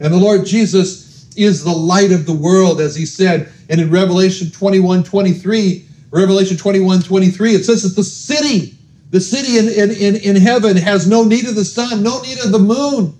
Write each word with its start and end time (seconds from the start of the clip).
And 0.00 0.12
the 0.12 0.18
Lord 0.18 0.46
Jesus 0.46 1.34
is 1.36 1.62
the 1.62 1.72
light 1.72 2.12
of 2.12 2.26
the 2.26 2.34
world, 2.34 2.80
as 2.80 2.96
he 2.96 3.04
said. 3.04 3.52
And 3.68 3.80
in 3.80 3.90
Revelation 3.90 4.50
21 4.50 5.04
23, 5.04 5.86
Revelation 6.10 6.56
21 6.56 7.02
23, 7.02 7.54
it 7.54 7.64
says 7.64 7.82
that 7.82 7.96
the 7.96 8.04
city, 8.04 8.76
the 9.10 9.20
city 9.20 9.58
in, 9.58 9.68
in, 9.68 9.90
in, 9.96 10.16
in 10.16 10.36
heaven 10.36 10.76
has 10.76 11.06
no 11.06 11.24
need 11.24 11.46
of 11.46 11.54
the 11.54 11.64
sun, 11.64 12.02
no 12.02 12.20
need 12.22 12.38
of 12.38 12.52
the 12.52 12.58
moon 12.58 13.16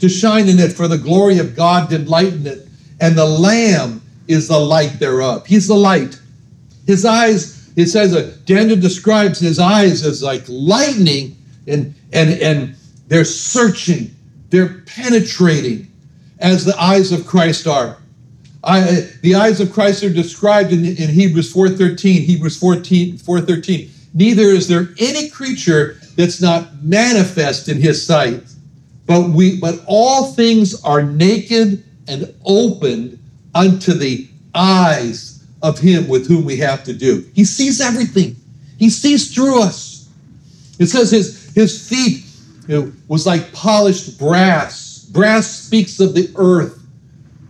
to 0.00 0.08
shine 0.08 0.48
in 0.48 0.58
it, 0.58 0.72
for 0.72 0.88
the 0.88 0.98
glory 0.98 1.38
of 1.38 1.54
God 1.54 1.90
did 1.90 2.08
lighten 2.08 2.46
it 2.46 2.66
and 3.00 3.16
the 3.16 3.24
Lamb 3.24 4.02
is 4.28 4.48
the 4.48 4.58
light 4.58 4.98
thereof. 4.98 5.46
He's 5.46 5.66
the 5.66 5.74
light. 5.74 6.20
His 6.86 7.04
eyes, 7.04 7.70
it 7.76 7.86
says, 7.86 8.14
uh, 8.14 8.36
Daniel 8.44 8.76
describes 8.76 9.40
his 9.40 9.58
eyes 9.58 10.04
as 10.04 10.22
like 10.22 10.44
lightning, 10.48 11.36
and 11.70 11.94
and 12.12 12.30
and 12.42 12.76
they're 13.08 13.24
searching, 13.24 14.14
they're 14.50 14.82
penetrating, 14.86 15.90
as 16.38 16.64
the 16.64 16.80
eyes 16.80 17.12
of 17.12 17.26
Christ 17.26 17.66
are. 17.66 17.96
I, 18.62 18.80
uh, 18.80 19.00
the 19.22 19.34
eyes 19.34 19.60
of 19.60 19.72
Christ 19.72 20.04
are 20.04 20.12
described 20.12 20.72
in, 20.72 20.84
in 20.84 21.08
Hebrews 21.08 21.52
4.13, 21.52 22.24
Hebrews 22.24 22.58
14, 22.58 23.16
4.13. 23.16 23.88
Neither 24.12 24.42
is 24.42 24.68
there 24.68 24.88
any 24.98 25.30
creature 25.30 25.98
that's 26.14 26.42
not 26.42 26.82
manifest 26.82 27.68
in 27.68 27.80
his 27.80 28.04
sight, 28.04 28.42
but 29.06 29.30
we 29.30 29.58
but 29.58 29.82
all 29.86 30.32
things 30.32 30.82
are 30.84 31.02
naked 31.02 31.84
and 32.06 32.34
opened 32.44 33.18
unto 33.54 33.92
the 33.92 34.28
eyes 34.54 35.44
of 35.62 35.78
him 35.78 36.08
with 36.08 36.26
whom 36.26 36.44
we 36.44 36.56
have 36.56 36.84
to 36.84 36.92
do. 36.92 37.24
He 37.34 37.44
sees 37.44 37.80
everything. 37.80 38.36
He 38.78 38.90
sees 38.90 39.32
through 39.34 39.62
us. 39.62 40.08
It 40.78 40.86
says 40.86 41.10
his, 41.10 41.39
his 41.54 41.88
feet 41.88 42.24
it 42.70 42.92
was 43.08 43.26
like 43.26 43.52
polished 43.52 44.16
brass. 44.16 45.08
Brass 45.10 45.64
speaks 45.64 45.98
of 45.98 46.14
the 46.14 46.32
earth, 46.36 46.80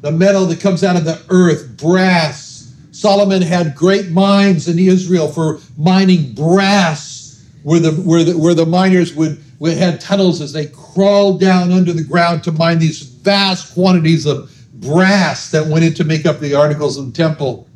the 0.01 0.11
metal 0.11 0.47
that 0.47 0.61
comes 0.61 0.83
out 0.83 0.97
of 0.97 1.05
the 1.05 1.21
earth, 1.29 1.77
brass. 1.77 2.75
Solomon 2.91 3.43
had 3.43 3.75
great 3.75 4.09
mines 4.11 4.67
in 4.67 4.79
Israel 4.79 5.29
for 5.29 5.61
mining 5.77 6.33
brass, 6.33 7.47
where 7.63 7.81
the, 7.81 7.91
where 7.93 8.25
the, 8.25 8.37
where 8.37 8.55
the 8.55 8.65
miners 8.65 9.15
would, 9.15 9.43
had 9.63 10.01
tunnels 10.01 10.41
as 10.41 10.55
they 10.55 10.67
crawled 10.67 11.39
down 11.39 11.71
under 11.71 11.93
the 11.93 12.05
ground 12.05 12.43
to 12.45 12.53
mine 12.53 12.79
these 12.79 13.03
vast 13.03 13.75
quantities 13.75 14.25
of 14.25 14.51
brass 14.73 15.51
that 15.51 15.67
went 15.67 15.85
in 15.85 15.93
to 15.93 16.05
make 16.05 16.25
up 16.25 16.41
the 16.41 16.55
articles 16.55 16.97
of 16.97 17.07
the 17.07 17.13
temple. 17.13 17.69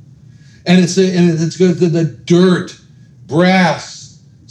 And 0.65 0.83
it's, 0.83 0.97
and 0.97 1.39
it's 1.39 1.59
good 1.59 1.77
the 1.77 2.05
dirt, 2.05 2.81
brass. 3.27 3.94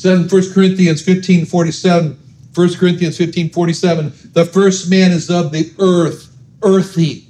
Said 0.03 0.17
in 0.17 0.27
1 0.27 0.51
Corinthians 0.53 1.01
15 1.01 1.45
47, 1.45 2.19
1 2.53 2.73
Corinthians 2.73 3.17
15 3.17 3.51
47, 3.51 4.13
the 4.33 4.43
first 4.43 4.89
man 4.89 5.11
is 5.11 5.29
of 5.29 5.53
the 5.53 5.71
earth, 5.79 6.35
earthy. 6.61 7.25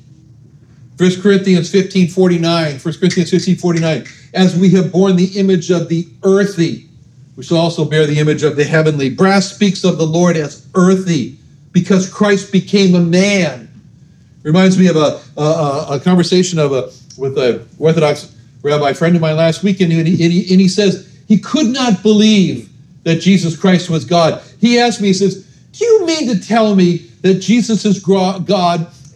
1 0.97 1.21
Corinthians 1.21 1.69
15 1.69 2.07
49, 2.07 2.79
1 2.79 2.79
Corinthians 2.95 3.29
15 3.29 3.57
49, 3.57 4.05
as 4.33 4.57
we 4.57 4.71
have 4.71 4.91
borne 4.91 5.15
the 5.15 5.37
image 5.37 5.69
of 5.69 5.87
the 5.87 6.07
earthy, 6.23 6.89
we 7.35 7.43
shall 7.43 7.57
also 7.57 7.85
bear 7.85 8.07
the 8.07 8.17
image 8.17 8.41
of 8.41 8.55
the 8.55 8.63
heavenly. 8.63 9.11
Brass 9.11 9.53
speaks 9.53 9.83
of 9.83 9.99
the 9.99 10.07
Lord 10.07 10.35
as 10.35 10.67
earthy 10.73 11.37
because 11.73 12.09
Christ 12.09 12.51
became 12.51 12.95
a 12.95 12.99
man. 12.99 13.69
Reminds 14.41 14.79
me 14.79 14.87
of 14.87 14.95
a, 14.95 15.21
a, 15.39 15.85
a 15.91 15.99
conversation 15.99 16.57
of 16.57 16.71
a 16.71 16.91
with 17.19 17.37
a 17.37 17.67
Orthodox 17.77 18.35
rabbi 18.63 18.93
friend 18.93 19.15
of 19.15 19.21
mine 19.21 19.35
last 19.35 19.61
weekend, 19.61 19.93
and 19.93 20.07
he, 20.07 20.23
and, 20.23 20.33
he, 20.33 20.51
and 20.51 20.59
he 20.59 20.67
says 20.67 21.12
he 21.33 21.39
could 21.39 21.67
not 21.67 22.03
believe 22.03 22.69
that 23.03 23.21
Jesus 23.21 23.57
Christ 23.57 23.89
was 23.89 24.05
God. 24.05 24.41
He 24.59 24.79
asked 24.79 25.01
me, 25.01 25.07
he 25.07 25.13
says, 25.13 25.43
"Do 25.73 25.85
you 25.85 26.05
mean 26.05 26.27
to 26.27 26.39
tell 26.39 26.75
me 26.75 26.97
that 27.21 27.35
Jesus 27.35 27.85
is 27.85 27.99
God 27.99 28.47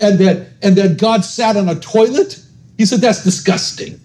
and 0.01 0.19
that 0.19 0.47
and 0.61 0.75
that 0.75 0.97
God 0.97 1.23
sat 1.23 1.55
on 1.55 1.69
a 1.69 1.75
toilet?" 1.75 2.39
He 2.77 2.85
said, 2.85 3.01
"That's 3.01 3.23
disgusting." 3.23 3.99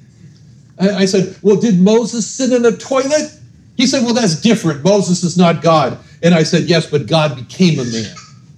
I, 0.79 1.05
said, 1.05 1.37
"Well, 1.43 1.57
did 1.57 1.79
Moses 1.79 2.27
sit 2.27 2.53
in 2.53 2.65
a 2.65 2.73
toilet?" 2.73 3.33
He 3.77 3.87
said, 3.87 4.05
Well, 4.05 4.15
that's 4.15 4.41
different. 4.41 4.85
Moses 4.85 5.25
is 5.25 5.37
not 5.37 5.63
God. 5.63 5.99
And 6.23 6.35
I 6.35 6.43
said, 6.43 6.65
Yes, 6.65 6.89
but 6.89 7.07
God 7.07 7.37
became 7.37 7.79
a 7.79 7.85
man 7.85 8.15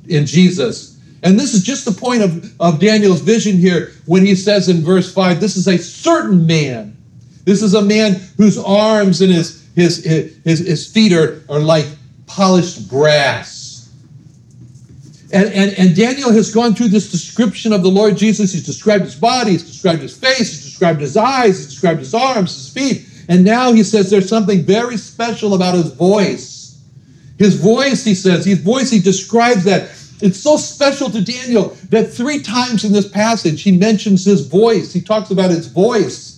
in 0.09 0.27
Jesus. 0.27 1.01
And 1.23 1.41
this 1.41 1.55
is 1.55 1.63
just 1.63 1.87
the 1.87 1.93
point 1.93 2.23
of, 2.23 2.61
of 2.61 2.81
Daniel's 2.81 3.21
vision 3.21 3.57
here 3.57 3.93
when 4.05 4.27
he 4.27 4.35
says 4.35 4.69
in 4.69 4.83
verse 4.83 5.13
5 5.13 5.41
this 5.41 5.57
is 5.57 5.67
a 5.67 5.79
certain 5.79 6.47
man. 6.47 6.97
This 7.45 7.63
is 7.63 7.75
a 7.75 7.83
man 7.83 8.15
whose 8.37 8.59
arms 8.59 9.21
and 9.21 9.33
his, 9.33 9.69
his, 9.75 10.05
his, 10.05 10.59
his 10.61 10.87
feet 10.91 11.13
are, 11.13 11.43
are 11.49 11.61
like 11.61 11.87
polished 12.27 12.89
brass. 12.89 13.93
And, 15.33 15.53
and, 15.53 15.73
and 15.79 15.97
Daniel 15.97 16.33
has 16.33 16.55
gone 16.55 16.75
through 16.75 16.89
this 16.89 17.11
description 17.11 17.73
of 17.73 17.83
the 17.83 17.91
Lord 17.91 18.17
Jesus. 18.17 18.53
He's 18.53 18.65
described 18.65 19.05
his 19.05 19.17
body, 19.17 19.53
he's 19.53 19.65
described 19.65 20.01
his 20.01 20.17
face, 20.17 20.39
he's 20.39 20.65
described 20.65 21.01
his 21.01 21.17
eyes, 21.17 21.59
he's 21.59 21.67
described 21.67 21.99
his 21.99 22.15
arms, 22.15 22.55
his 22.55 22.69
feet. 22.73 23.09
And 23.29 23.45
now 23.45 23.73
he 23.73 23.83
says 23.83 24.11
there's 24.11 24.29
something 24.29 24.63
very 24.63 24.97
special 24.97 25.55
about 25.55 25.75
his 25.75 25.93
voice. 25.93 26.81
His 27.39 27.57
voice, 27.57 28.05
he 28.05 28.15
says, 28.15 28.45
his 28.45 28.61
voice, 28.61 28.91
he 28.91 29.01
describes 29.01 29.65
that. 29.65 29.91
It's 30.21 30.39
so 30.39 30.57
special 30.57 31.11
to 31.11 31.21
Daniel 31.21 31.77
that 31.91 32.13
three 32.13 32.41
times 32.41 32.85
in 32.85 32.93
this 32.93 33.09
passage 33.09 33.63
he 33.63 33.77
mentions 33.77 34.25
his 34.25 34.47
voice. 34.47 34.93
He 34.93 35.01
talks 35.01 35.31
about 35.31 35.51
his 35.51 35.67
voice. 35.67 36.34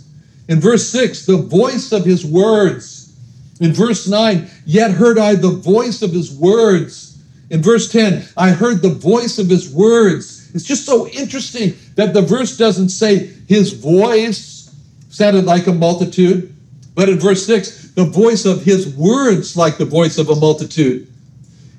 In 0.48 0.60
verse 0.60 0.88
6, 0.90 1.26
the 1.26 1.37
voice 1.37 1.93
of 1.93 2.04
his 2.04 2.25
words. 2.25 3.12
In 3.60 3.72
verse 3.72 4.06
9, 4.06 4.48
yet 4.64 4.93
heard 4.93 5.19
I 5.19 5.34
the 5.34 5.50
voice 5.50 6.02
of 6.02 6.12
his 6.12 6.32
words. 6.32 7.19
In 7.50 7.62
verse 7.62 7.90
10, 7.90 8.25
I 8.37 8.50
heard 8.50 8.82
the 8.82 8.90
voice 8.90 9.38
of 9.38 9.48
his 9.48 9.72
words. 9.72 10.50
It's 10.54 10.64
just 10.64 10.84
so 10.84 11.08
interesting 11.08 11.75
that 11.94 12.14
the 12.14 12.22
verse 12.22 12.56
doesn't 12.56 12.90
say 12.90 13.31
his 13.48 13.72
voice 13.72 14.75
sounded 15.08 15.44
like 15.44 15.66
a 15.66 15.72
multitude, 15.72 16.54
but 16.94 17.08
in 17.08 17.19
verse 17.19 17.46
6, 17.46 17.93
the 17.93 18.04
voice 18.04 18.44
of 18.44 18.62
his 18.62 18.94
words 18.94 19.56
like 19.56 19.78
the 19.78 19.84
voice 19.84 20.19
of 20.19 20.28
a 20.28 20.34
multitude. 20.34 21.08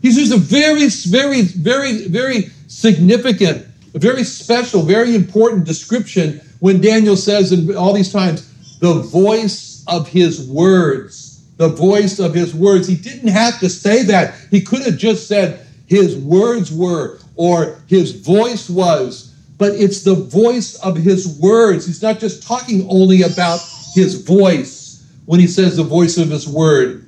He's 0.02 0.18
used 0.18 0.34
a 0.34 0.38
very, 0.38 0.88
very, 0.88 1.42
very, 1.42 2.08
very 2.08 2.50
significant, 2.68 3.66
a 3.94 4.00
very 4.00 4.24
special, 4.24 4.82
very 4.82 5.16
important 5.16 5.66
description 5.66 6.42
when 6.60 6.82
Daniel 6.82 7.16
says 7.16 7.52
in 7.52 7.76
all 7.76 7.94
these 7.94 8.12
times, 8.12 8.47
the 8.80 8.94
voice 8.96 9.84
of 9.88 10.08
his 10.08 10.48
words. 10.48 11.44
The 11.58 11.70
voice 11.70 12.20
of 12.20 12.34
his 12.34 12.54
words. 12.54 12.88
He 12.88 12.96
didn't 12.96 13.30
have 13.30 13.60
to 13.60 13.70
say 13.70 14.04
that. 14.04 14.36
He 14.52 14.62
could 14.62 14.84
have 14.84 14.98
just 14.98 15.28
said, 15.28 15.66
his 15.88 16.18
words 16.18 16.72
were, 16.72 17.20
or 17.36 17.82
his 17.88 18.12
voice 18.12 18.70
was. 18.70 19.34
But 19.58 19.74
it's 19.74 20.04
the 20.04 20.14
voice 20.14 20.76
of 20.76 20.96
his 20.96 21.40
words. 21.40 21.88
He's 21.88 22.02
not 22.02 22.20
just 22.20 22.44
talking 22.44 22.88
only 22.90 23.24
about 23.24 23.60
his 23.96 24.22
voice 24.22 25.04
when 25.26 25.40
he 25.40 25.48
says 25.48 25.78
the 25.78 25.84
voice 25.84 26.18
of 26.18 26.30
his 26.30 26.48
word. 26.48 27.04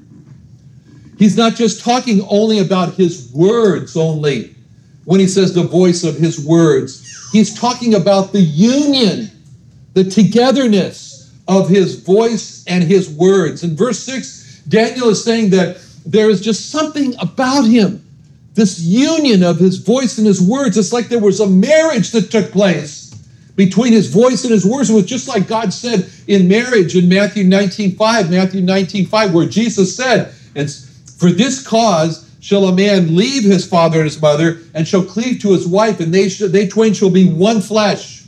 He's 1.20 1.38
not 1.38 1.56
just 1.56 1.84
talking 1.84 2.26
only 2.30 2.60
about 2.60 2.96
his 2.96 3.32
words 3.34 3.96
only 3.96 4.56
when 5.06 5.20
he 5.20 5.28
says 5.28 5.54
the 5.54 5.64
voice 5.64 6.04
of 6.04 6.16
his 6.16 6.44
words. 6.44 7.30
He's 7.32 7.54
talking 7.60 7.94
about 7.94 8.32
the 8.32 8.42
union, 8.42 9.30
the 9.94 10.06
togetherness 10.06 11.09
of 11.50 11.68
his 11.68 11.96
voice 11.96 12.64
and 12.68 12.84
his 12.84 13.10
words. 13.10 13.64
In 13.64 13.76
verse 13.76 14.00
6, 14.04 14.62
Daniel 14.68 15.10
is 15.10 15.24
saying 15.24 15.50
that 15.50 15.82
there 16.06 16.30
is 16.30 16.42
just 16.42 16.70
something 16.70 17.16
about 17.20 17.64
him, 17.64 18.06
this 18.54 18.80
union 18.80 19.44
of 19.44 19.58
his 19.58 19.78
voice 19.78 20.20
and 20.20 20.28
his 20.28 20.40
words. 20.40 20.78
It's 20.78 20.94
like 20.94 21.10
there 21.10 21.20
was 21.20 21.40
a 21.40 21.48
marriage 21.48 22.12
that 22.12 22.30
took 22.30 22.52
place 22.52 23.10
between 23.56 23.94
his 23.94 24.08
voice 24.08 24.44
and 24.44 24.54
his 24.54 24.64
words. 24.64 24.92
It 24.92 24.94
was 24.94 25.06
just 25.06 25.28
like 25.28 25.48
God 25.48 25.74
said 25.74 26.08
in 26.28 26.48
marriage 26.48 26.96
in 26.96 27.10
Matthew 27.10 27.44
19 27.46 27.96
5, 27.96 28.30
Matthew 28.30 28.62
19 28.62 29.08
5, 29.08 29.34
where 29.34 29.48
Jesus 29.48 29.96
said, 29.96 30.32
And 30.56 30.72
for 31.18 31.32
this 31.32 31.66
cause 31.66 32.30
shall 32.42 32.66
a 32.66 32.76
man 32.76 33.16
leave 33.16 33.44
his 33.44 33.68
father 33.68 33.98
and 33.98 34.06
his 34.06 34.22
mother, 34.22 34.60
and 34.76 34.88
shall 34.88 35.04
cleave 35.04 35.42
to 35.42 35.52
his 35.54 35.68
wife, 35.68 36.00
and 36.00 36.14
they, 36.14 36.28
they 36.28 36.68
twain 36.68 36.94
shall 36.94 37.10
be 37.10 37.28
one 37.28 37.60
flesh. 37.60 38.24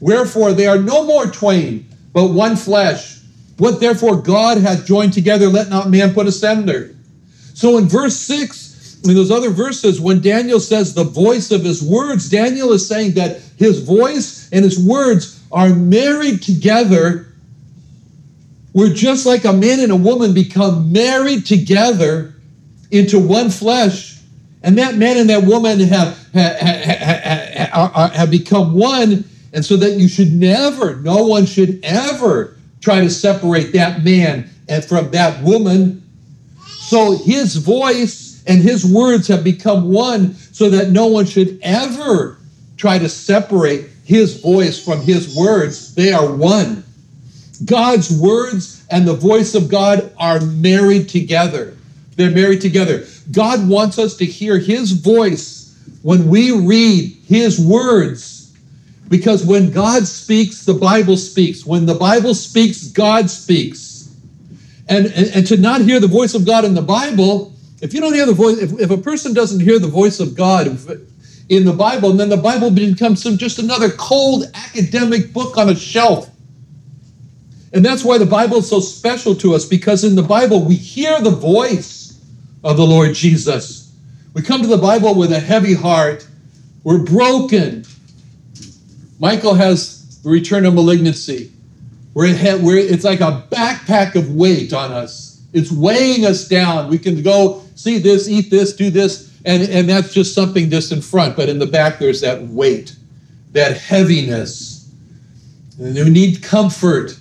Wherefore 0.00 0.52
they 0.52 0.66
are 0.66 0.78
no 0.78 1.04
more 1.06 1.26
twain, 1.26 1.86
but 2.12 2.28
one 2.28 2.56
flesh. 2.56 3.20
What 3.58 3.80
therefore 3.80 4.16
God 4.16 4.58
hath 4.58 4.86
joined 4.86 5.12
together, 5.12 5.46
let 5.46 5.68
not 5.68 5.90
man 5.90 6.14
put 6.14 6.26
asunder. 6.26 6.94
So 7.54 7.78
in 7.78 7.88
verse 7.88 8.16
6, 8.16 9.02
in 9.04 9.14
those 9.14 9.30
other 9.30 9.50
verses, 9.50 10.00
when 10.00 10.20
Daniel 10.20 10.60
says 10.60 10.94
the 10.94 11.04
voice 11.04 11.50
of 11.50 11.64
his 11.64 11.82
words, 11.82 12.28
Daniel 12.28 12.72
is 12.72 12.86
saying 12.86 13.12
that 13.12 13.40
his 13.56 13.82
voice 13.82 14.48
and 14.52 14.64
his 14.64 14.82
words 14.82 15.40
are 15.50 15.70
married 15.70 16.42
together. 16.42 17.26
We're 18.72 18.94
just 18.94 19.26
like 19.26 19.44
a 19.44 19.52
man 19.52 19.80
and 19.80 19.92
a 19.92 19.96
woman 19.96 20.34
become 20.34 20.92
married 20.92 21.46
together 21.46 22.34
into 22.90 23.18
one 23.18 23.50
flesh. 23.50 24.18
And 24.62 24.78
that 24.78 24.94
man 24.94 25.16
and 25.16 25.28
that 25.30 25.44
woman 25.44 25.80
have, 25.80 26.32
have, 26.32 26.56
have, 26.60 28.12
have 28.12 28.30
become 28.30 28.74
one. 28.74 29.24
And 29.52 29.64
so 29.64 29.76
that 29.76 29.98
you 29.98 30.08
should 30.08 30.32
never, 30.32 30.96
no 30.96 31.26
one 31.26 31.46
should 31.46 31.80
ever 31.82 32.56
try 32.80 33.00
to 33.00 33.10
separate 33.10 33.72
that 33.72 34.02
man 34.02 34.48
and 34.68 34.84
from 34.84 35.10
that 35.10 35.42
woman. 35.42 36.02
So 36.78 37.18
his 37.18 37.56
voice 37.56 38.42
and 38.46 38.60
his 38.60 38.84
words 38.84 39.28
have 39.28 39.44
become 39.44 39.92
one 39.92 40.34
so 40.34 40.70
that 40.70 40.90
no 40.90 41.06
one 41.06 41.26
should 41.26 41.58
ever 41.62 42.38
try 42.76 42.98
to 42.98 43.08
separate 43.08 43.88
his 44.04 44.40
voice 44.40 44.82
from 44.82 45.00
his 45.00 45.36
words. 45.36 45.94
They 45.94 46.12
are 46.12 46.34
one. 46.34 46.84
God's 47.64 48.10
words 48.10 48.84
and 48.90 49.06
the 49.06 49.14
voice 49.14 49.54
of 49.54 49.68
God 49.68 50.12
are 50.18 50.40
married 50.40 51.08
together. 51.08 51.76
They're 52.16 52.30
married 52.30 52.60
together. 52.60 53.06
God 53.30 53.68
wants 53.68 53.98
us 53.98 54.16
to 54.16 54.24
hear 54.24 54.58
his 54.58 54.92
voice 54.92 55.78
when 56.02 56.28
we 56.28 56.50
read 56.50 57.16
his 57.26 57.60
words. 57.64 58.31
Because 59.12 59.44
when 59.44 59.70
God 59.70 60.06
speaks, 60.08 60.64
the 60.64 60.74
Bible 60.74 61.16
speaks. 61.16 61.66
When 61.66 61.86
the 61.86 61.94
Bible 61.94 62.34
speaks, 62.34 62.88
God 62.88 63.30
speaks. 63.30 64.12
And, 64.88 65.06
and, 65.06 65.28
and 65.34 65.46
to 65.46 65.56
not 65.56 65.82
hear 65.82 66.00
the 66.00 66.08
voice 66.08 66.34
of 66.34 66.46
God 66.46 66.64
in 66.64 66.74
the 66.74 66.82
Bible 66.82 67.52
if 67.82 67.92
you 67.92 68.00
don't 68.00 68.14
hear 68.14 68.26
the 68.26 68.32
voice, 68.32 68.58
if, 68.58 68.78
if 68.78 68.90
a 68.92 68.96
person 68.96 69.34
doesn't 69.34 69.58
hear 69.58 69.80
the 69.80 69.88
voice 69.88 70.20
of 70.20 70.36
God 70.36 70.68
in 71.48 71.64
the 71.64 71.72
Bible, 71.72 72.12
then 72.12 72.28
the 72.28 72.36
Bible 72.36 72.70
becomes 72.70 73.20
some, 73.20 73.36
just 73.36 73.58
another 73.58 73.90
cold 73.90 74.44
academic 74.54 75.32
book 75.32 75.58
on 75.58 75.68
a 75.68 75.74
shelf. 75.74 76.30
And 77.72 77.84
that's 77.84 78.04
why 78.04 78.18
the 78.18 78.26
Bible 78.26 78.58
is 78.58 78.70
so 78.70 78.78
special 78.78 79.34
to 79.36 79.54
us, 79.54 79.64
because 79.64 80.04
in 80.04 80.14
the 80.14 80.22
Bible 80.22 80.64
we 80.64 80.76
hear 80.76 81.20
the 81.20 81.30
voice 81.30 82.20
of 82.62 82.76
the 82.76 82.86
Lord 82.86 83.14
Jesus. 83.14 83.92
We 84.32 84.42
come 84.42 84.62
to 84.62 84.68
the 84.68 84.78
Bible 84.78 85.16
with 85.16 85.32
a 85.32 85.40
heavy 85.40 85.74
heart. 85.74 86.24
We're 86.84 87.02
broken. 87.02 87.84
Michael 89.22 89.54
has 89.54 90.20
the 90.22 90.30
return 90.30 90.66
of 90.66 90.74
malignancy. 90.74 91.52
We're, 92.12 92.34
we're, 92.58 92.76
it's 92.76 93.04
like 93.04 93.20
a 93.20 93.46
backpack 93.52 94.16
of 94.16 94.34
weight 94.34 94.72
on 94.72 94.90
us. 94.90 95.40
It's 95.52 95.70
weighing 95.70 96.26
us 96.26 96.48
down. 96.48 96.88
We 96.88 96.98
can 96.98 97.22
go 97.22 97.62
see 97.76 97.98
this, 97.98 98.28
eat 98.28 98.50
this, 98.50 98.74
do 98.74 98.90
this, 98.90 99.32
and, 99.44 99.62
and 99.62 99.88
that's 99.88 100.12
just 100.12 100.34
something 100.34 100.68
just 100.70 100.90
in 100.90 101.00
front. 101.00 101.36
But 101.36 101.48
in 101.48 101.60
the 101.60 101.66
back, 101.66 102.00
there's 102.00 102.20
that 102.22 102.42
weight, 102.48 102.96
that 103.52 103.76
heaviness. 103.76 104.92
And 105.78 105.94
we 105.94 106.10
need 106.10 106.42
comfort. 106.42 107.16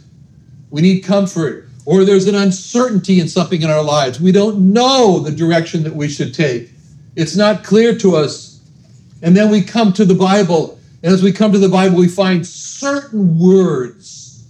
We 0.71 0.81
need 0.81 1.01
comfort. 1.01 1.69
Or 1.86 2.03
there's 2.03 2.27
an 2.27 2.33
uncertainty 2.33 3.19
in 3.19 3.27
something 3.27 3.62
in 3.62 3.69
our 3.69 3.83
lives. 3.83 4.19
We 4.19 4.31
don't 4.31 4.74
know 4.74 5.19
the 5.19 5.31
direction 5.31 5.83
that 5.83 5.95
we 5.95 6.09
should 6.09 6.33
take. 6.33 6.71
It's 7.15 7.36
not 7.36 7.63
clear 7.63 7.95
to 8.00 8.15
us. 8.15 8.59
And 9.21 9.38
then 9.38 9.51
we 9.51 9.62
come 9.62 9.94
to 9.94 10.03
the 10.03 10.15
Bible. 10.15 10.80
And 11.03 11.13
as 11.13 11.24
we 11.24 11.31
come 11.31 11.51
to 11.51 11.57
the 11.57 11.69
Bible, 11.69 11.98
we 11.98 12.07
find 12.07 12.45
certain 12.45 13.39
words, 13.39 14.48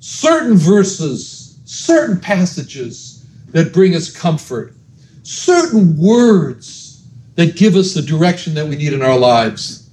certain 0.00 0.56
verses, 0.56 1.58
certain 1.64 2.18
passages 2.18 3.26
that 3.48 3.72
bring 3.72 3.94
us 3.94 4.10
comfort, 4.10 4.74
certain 5.22 5.96
words 5.96 7.04
that 7.36 7.56
give 7.56 7.76
us 7.76 7.94
the 7.94 8.02
direction 8.02 8.54
that 8.54 8.66
we 8.66 8.76
need 8.76 8.92
in 8.92 9.02
our 9.02 9.18
lives. 9.18 9.88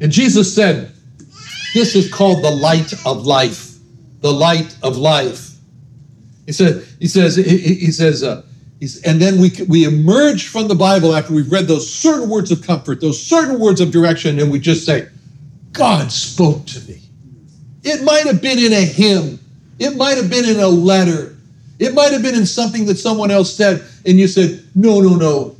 And 0.00 0.10
Jesus 0.10 0.54
said, 0.54 0.92
This 1.74 1.94
is 1.94 2.12
called 2.12 2.44
the 2.44 2.50
light 2.50 2.92
of 3.04 3.26
life. 3.26 3.78
The 4.20 4.32
light 4.32 4.76
of 4.82 4.96
life. 4.96 5.52
He 6.46 6.52
said, 6.52 6.84
he 6.98 7.06
says, 7.06 7.36
he, 7.36 7.90
says, 7.90 8.22
uh, 8.22 8.42
and 9.04 9.20
then 9.20 9.40
we, 9.40 9.52
we 9.68 9.84
emerge 9.84 10.48
from 10.48 10.66
the 10.66 10.74
Bible 10.74 11.14
after 11.14 11.32
we've 11.32 11.50
read 11.52 11.68
those 11.68 11.92
certain 11.92 12.28
words 12.28 12.50
of 12.50 12.62
comfort, 12.62 13.00
those 13.00 13.22
certain 13.22 13.60
words 13.60 13.80
of 13.80 13.92
direction, 13.92 14.40
and 14.40 14.50
we 14.50 14.58
just 14.58 14.84
say, 14.84 15.08
God 15.70 16.10
spoke 16.10 16.66
to 16.66 16.80
me. 16.88 17.00
It 17.84 18.02
might 18.02 18.26
have 18.26 18.42
been 18.42 18.58
in 18.58 18.72
a 18.72 18.84
hymn, 18.84 19.38
it 19.78 19.96
might 19.96 20.16
have 20.16 20.28
been 20.28 20.44
in 20.44 20.58
a 20.58 20.66
letter, 20.66 21.36
it 21.78 21.94
might 21.94 22.12
have 22.12 22.22
been 22.22 22.34
in 22.34 22.44
something 22.44 22.84
that 22.86 22.96
someone 22.98 23.30
else 23.30 23.54
said, 23.54 23.84
and 24.04 24.18
you 24.18 24.26
said, 24.26 24.64
no, 24.74 25.00
no, 25.00 25.14
no. 25.14 25.56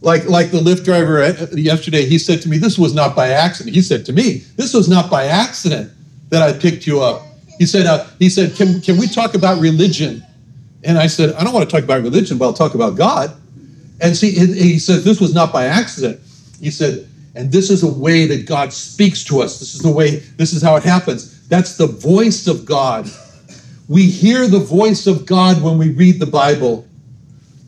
Like, 0.00 0.28
like 0.28 0.50
the 0.50 0.58
Lyft 0.58 0.84
driver 0.84 1.22
uh, 1.22 1.46
yesterday, 1.54 2.04
he 2.04 2.18
said 2.18 2.40
to 2.42 2.48
me, 2.48 2.58
this 2.58 2.78
was 2.78 2.94
not 2.94 3.16
by 3.16 3.30
accident. 3.30 3.74
He 3.74 3.82
said 3.82 4.06
to 4.06 4.12
me, 4.12 4.44
this 4.56 4.74
was 4.74 4.88
not 4.88 5.10
by 5.10 5.24
accident 5.24 5.90
that 6.28 6.42
I 6.42 6.52
picked 6.56 6.86
you 6.86 7.00
up. 7.00 7.22
He 7.58 7.66
said, 7.66 7.86
uh, 7.86 8.06
he 8.18 8.28
said, 8.28 8.54
can, 8.54 8.80
can 8.80 8.96
we 8.96 9.08
talk 9.08 9.34
about 9.34 9.60
religion? 9.60 10.22
And 10.84 10.98
I 10.98 11.06
said, 11.06 11.34
I 11.34 11.44
don't 11.44 11.52
want 11.52 11.68
to 11.68 11.74
talk 11.74 11.84
about 11.84 12.02
religion, 12.02 12.38
but 12.38 12.46
I'll 12.46 12.52
talk 12.52 12.74
about 12.74 12.96
God. 12.96 13.34
And 14.00 14.16
see, 14.16 14.30
he 14.30 14.78
said, 14.78 15.02
this 15.02 15.20
was 15.20 15.32
not 15.32 15.52
by 15.52 15.66
accident. 15.66 16.20
He 16.60 16.70
said, 16.70 17.08
and 17.34 17.50
this 17.50 17.70
is 17.70 17.82
a 17.82 17.92
way 17.92 18.26
that 18.26 18.46
God 18.46 18.72
speaks 18.72 19.24
to 19.24 19.40
us. 19.40 19.58
This 19.58 19.74
is 19.74 19.80
the 19.80 19.90
way, 19.90 20.16
this 20.36 20.52
is 20.52 20.62
how 20.62 20.76
it 20.76 20.82
happens. 20.82 21.48
That's 21.48 21.76
the 21.76 21.86
voice 21.86 22.46
of 22.46 22.64
God 22.64 23.08
we 23.88 24.06
hear 24.06 24.46
the 24.46 24.58
voice 24.58 25.06
of 25.06 25.26
God 25.26 25.62
when 25.62 25.78
we 25.78 25.90
read 25.90 26.18
the 26.18 26.26
Bible. 26.26 26.86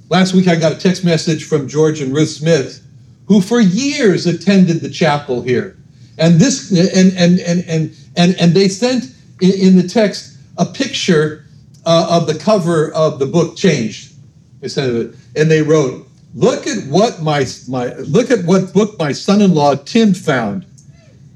Last 0.08 0.34
week, 0.34 0.48
I 0.48 0.56
got 0.56 0.72
a 0.72 0.76
text 0.76 1.04
message 1.04 1.44
from 1.44 1.68
George 1.68 2.00
and 2.00 2.14
Ruth 2.14 2.30
Smith, 2.30 2.82
who 3.26 3.40
for 3.40 3.60
years 3.60 4.26
attended 4.26 4.80
the 4.80 4.88
chapel 4.88 5.42
here. 5.42 5.76
And 6.18 6.36
this, 6.36 6.70
and 6.70 7.12
and 7.14 7.38
and 7.40 7.64
and 7.68 7.96
and, 8.16 8.40
and 8.40 8.54
they 8.54 8.68
sent 8.68 9.14
in, 9.42 9.52
in 9.52 9.76
the 9.76 9.86
text 9.86 10.38
a 10.56 10.64
picture 10.64 11.44
uh, 11.86 12.08
of 12.10 12.26
the 12.26 12.34
cover 12.34 12.92
of 12.92 13.18
the 13.18 13.26
book 13.26 13.56
Changed. 13.56 14.12
They 14.60 14.68
sent 14.68 14.94
it, 14.94 15.14
and 15.34 15.50
they 15.50 15.62
wrote, 15.62 16.06
"Look 16.34 16.66
at 16.66 16.84
what 16.88 17.22
my 17.22 17.46
my 17.68 17.94
look 17.94 18.30
at 18.30 18.44
what 18.44 18.72
book 18.72 18.98
my 18.98 19.12
son-in-law 19.12 19.76
Tim 19.84 20.12
found. 20.12 20.66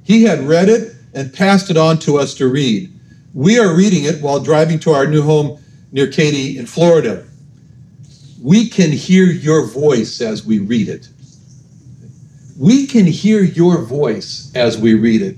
He 0.04 0.24
had 0.24 0.40
read 0.40 0.68
it 0.68 0.94
and 1.14 1.32
passed 1.32 1.70
it 1.70 1.76
on 1.76 1.98
to 2.00 2.18
us 2.18 2.34
to 2.34 2.48
read." 2.48 2.90
We 3.32 3.60
are 3.60 3.76
reading 3.76 4.04
it 4.04 4.20
while 4.20 4.40
driving 4.40 4.80
to 4.80 4.90
our 4.90 5.06
new 5.06 5.22
home 5.22 5.60
near 5.92 6.08
Katy 6.08 6.58
in 6.58 6.66
Florida. 6.66 7.24
We 8.42 8.68
can 8.68 8.90
hear 8.90 9.26
your 9.26 9.66
voice 9.66 10.20
as 10.20 10.44
we 10.44 10.58
read 10.58 10.88
it. 10.88 11.08
We 12.58 12.86
can 12.88 13.06
hear 13.06 13.42
your 13.42 13.82
voice 13.82 14.50
as 14.56 14.76
we 14.76 14.94
read 14.94 15.22
it. 15.22 15.36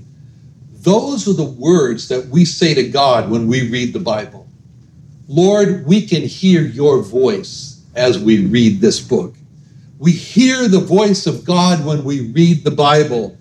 Those 0.81 1.27
are 1.27 1.33
the 1.33 1.43
words 1.43 2.07
that 2.07 2.27
we 2.29 2.45
say 2.45 2.73
to 2.73 2.89
God 2.89 3.29
when 3.29 3.47
we 3.47 3.69
read 3.69 3.93
the 3.93 3.99
Bible. 3.99 4.42
Lord, 5.27 5.85
we 5.85 6.05
can 6.05 6.21
hear 6.21 6.61
your 6.61 7.01
voice 7.01 7.81
as 7.95 8.19
we 8.19 8.45
read 8.45 8.81
this 8.81 8.99
book. 8.99 9.35
We 9.97 10.11
hear 10.11 10.67
the 10.67 10.79
voice 10.79 11.27
of 11.27 11.45
God 11.45 11.85
when 11.85 12.03
we 12.03 12.31
read 12.31 12.63
the 12.63 12.71
Bible. 12.71 13.37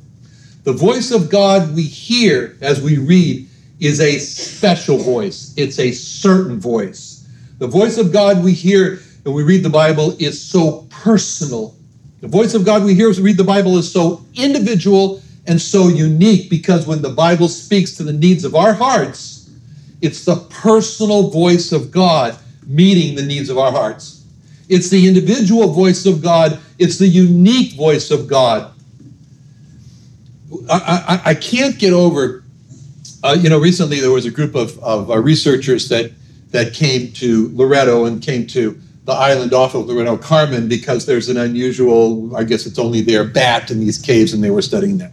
The 0.65 0.73
voice 0.73 1.11
of 1.11 1.29
God 1.29 1.75
we 1.75 1.83
hear 1.83 2.57
as 2.61 2.81
we 2.81 2.99
read 2.99 3.49
is 3.81 4.01
a 4.01 4.19
special 4.19 4.97
voice, 4.97 5.53
it's 5.57 5.81
a 5.81 5.91
certain 5.91 6.61
voice. 6.61 7.27
The 7.59 7.67
voice 7.67 7.99
of 7.99 8.13
God 8.13 8.45
we 8.45 8.53
hear 8.53 9.01
when 9.25 9.35
we 9.35 9.43
read 9.43 9.65
the 9.65 9.71
Bible 9.71 10.15
is 10.21 10.41
so 10.41 10.87
personal. 10.91 11.75
The 12.21 12.29
voice 12.29 12.55
of 12.55 12.65
God 12.65 12.85
we 12.85 12.95
hear 12.95 13.11
as 13.11 13.19
we 13.19 13.31
read 13.31 13.39
the 13.39 13.45
Bible 13.45 13.77
is 13.77 13.91
so 13.91 14.25
individual 14.35 15.21
and 15.49 15.61
so 15.61 15.89
unique 15.89 16.49
because 16.49 16.87
when 16.87 17.03
the 17.03 17.11
Bible 17.11 17.49
speaks 17.49 17.97
to 17.97 18.05
the 18.05 18.13
needs 18.13 18.45
of 18.45 18.55
our 18.55 18.73
hearts, 18.73 19.42
it's 20.03 20.25
the 20.25 20.37
personal 20.51 21.31
voice 21.31 21.73
of 21.73 21.91
God 21.91 22.37
meeting 22.67 23.15
the 23.15 23.23
needs 23.23 23.49
of 23.49 23.57
our 23.57 23.71
hearts. 23.71 24.25
It's 24.69 24.91
the 24.91 25.07
individual 25.07 25.73
voice 25.73 26.07
of 26.07 26.23
God, 26.23 26.59
it's 26.79 26.99
the 26.99 27.07
unique 27.07 27.75
voice 27.75 28.11
of 28.11 28.27
God. 28.27 28.73
I, 30.69 31.21
I, 31.25 31.31
I 31.31 31.35
can't 31.35 31.79
get 31.79 31.93
over, 31.93 32.45
uh, 33.23 33.37
you 33.41 33.49
know, 33.49 33.61
recently 33.61 34.01
there 34.01 34.11
was 34.11 34.27
a 34.27 34.31
group 34.31 34.55
of, 34.55 34.79
of 34.81 35.11
uh, 35.11 35.19
researchers 35.19 35.89
that, 35.89 36.13
that 36.51 36.75
came 36.75 37.13
to 37.13 37.49
Loreto 37.55 38.05
and 38.05 38.23
came 38.23 38.47
to 38.49 38.79
the 39.05 39.13
island 39.13 39.53
off 39.53 39.75
of 39.75 39.87
Loreto 39.87 40.17
Carmen 40.17 40.69
because 40.69 41.07
there's 41.07 41.29
an 41.29 41.37
unusual, 41.37 42.37
I 42.37 42.45
guess 42.45 42.67
it's 42.67 42.79
only 42.79 43.01
there, 43.01 43.25
bat 43.25 43.71
in 43.71 43.81
these 43.81 43.99
caves, 43.99 44.33
and 44.33 44.43
they 44.43 44.51
were 44.51 44.63
studying 44.63 44.99
that 44.99 45.13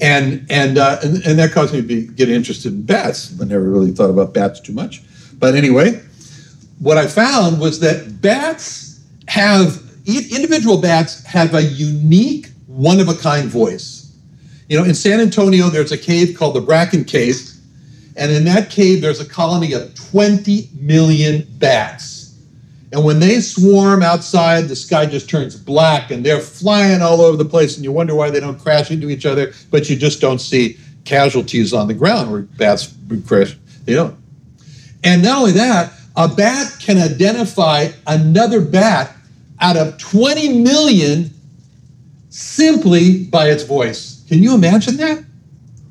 and 0.00 0.46
and, 0.50 0.78
uh, 0.78 0.98
and 1.02 1.24
and 1.24 1.38
that 1.38 1.52
caused 1.52 1.72
me 1.72 1.80
to 1.80 1.86
be, 1.86 2.06
get 2.06 2.28
interested 2.28 2.72
in 2.72 2.82
bats. 2.82 3.38
I 3.40 3.44
never 3.44 3.64
really 3.64 3.92
thought 3.92 4.10
about 4.10 4.34
bats 4.34 4.60
too 4.60 4.72
much, 4.72 5.02
but 5.38 5.54
anyway, 5.54 6.02
what 6.78 6.98
I 6.98 7.06
found 7.06 7.60
was 7.60 7.80
that 7.80 8.20
bats 8.20 9.00
have 9.28 9.82
individual 10.06 10.80
bats 10.80 11.24
have 11.24 11.54
a 11.54 11.62
unique, 11.62 12.48
one 12.66 13.00
of 13.00 13.08
a 13.08 13.14
kind 13.14 13.48
voice. 13.48 14.16
You 14.68 14.78
know, 14.78 14.84
in 14.84 14.94
San 14.94 15.20
Antonio, 15.20 15.68
there's 15.68 15.92
a 15.92 15.98
cave 15.98 16.36
called 16.36 16.54
the 16.54 16.60
Bracken 16.60 17.04
Cave, 17.04 17.36
and 18.16 18.30
in 18.32 18.44
that 18.44 18.70
cave, 18.70 19.02
there's 19.02 19.20
a 19.20 19.28
colony 19.28 19.72
of 19.72 19.94
20 19.94 20.70
million 20.80 21.46
bats. 21.58 22.15
And 22.92 23.04
when 23.04 23.18
they 23.18 23.40
swarm 23.40 24.02
outside, 24.02 24.68
the 24.68 24.76
sky 24.76 25.06
just 25.06 25.28
turns 25.28 25.56
black 25.56 26.10
and 26.10 26.24
they're 26.24 26.40
flying 26.40 27.02
all 27.02 27.20
over 27.20 27.36
the 27.36 27.44
place. 27.44 27.76
And 27.76 27.84
you 27.84 27.92
wonder 27.92 28.14
why 28.14 28.30
they 28.30 28.40
don't 28.40 28.60
crash 28.60 28.90
into 28.90 29.10
each 29.10 29.26
other, 29.26 29.52
but 29.70 29.90
you 29.90 29.96
just 29.96 30.20
don't 30.20 30.40
see 30.40 30.78
casualties 31.04 31.72
on 31.72 31.88
the 31.88 31.94
ground 31.94 32.30
where 32.30 32.42
bats 32.42 32.94
crash. 33.26 33.56
They 33.84 33.94
don't. 33.94 34.16
And 35.02 35.22
not 35.22 35.38
only 35.38 35.52
that, 35.52 35.92
a 36.16 36.28
bat 36.28 36.76
can 36.80 36.98
identify 36.98 37.88
another 38.06 38.60
bat 38.60 39.14
out 39.60 39.76
of 39.76 39.98
20 39.98 40.60
million 40.60 41.30
simply 42.30 43.24
by 43.24 43.48
its 43.48 43.62
voice. 43.62 44.24
Can 44.28 44.42
you 44.42 44.54
imagine 44.54 44.96
that? 44.98 45.24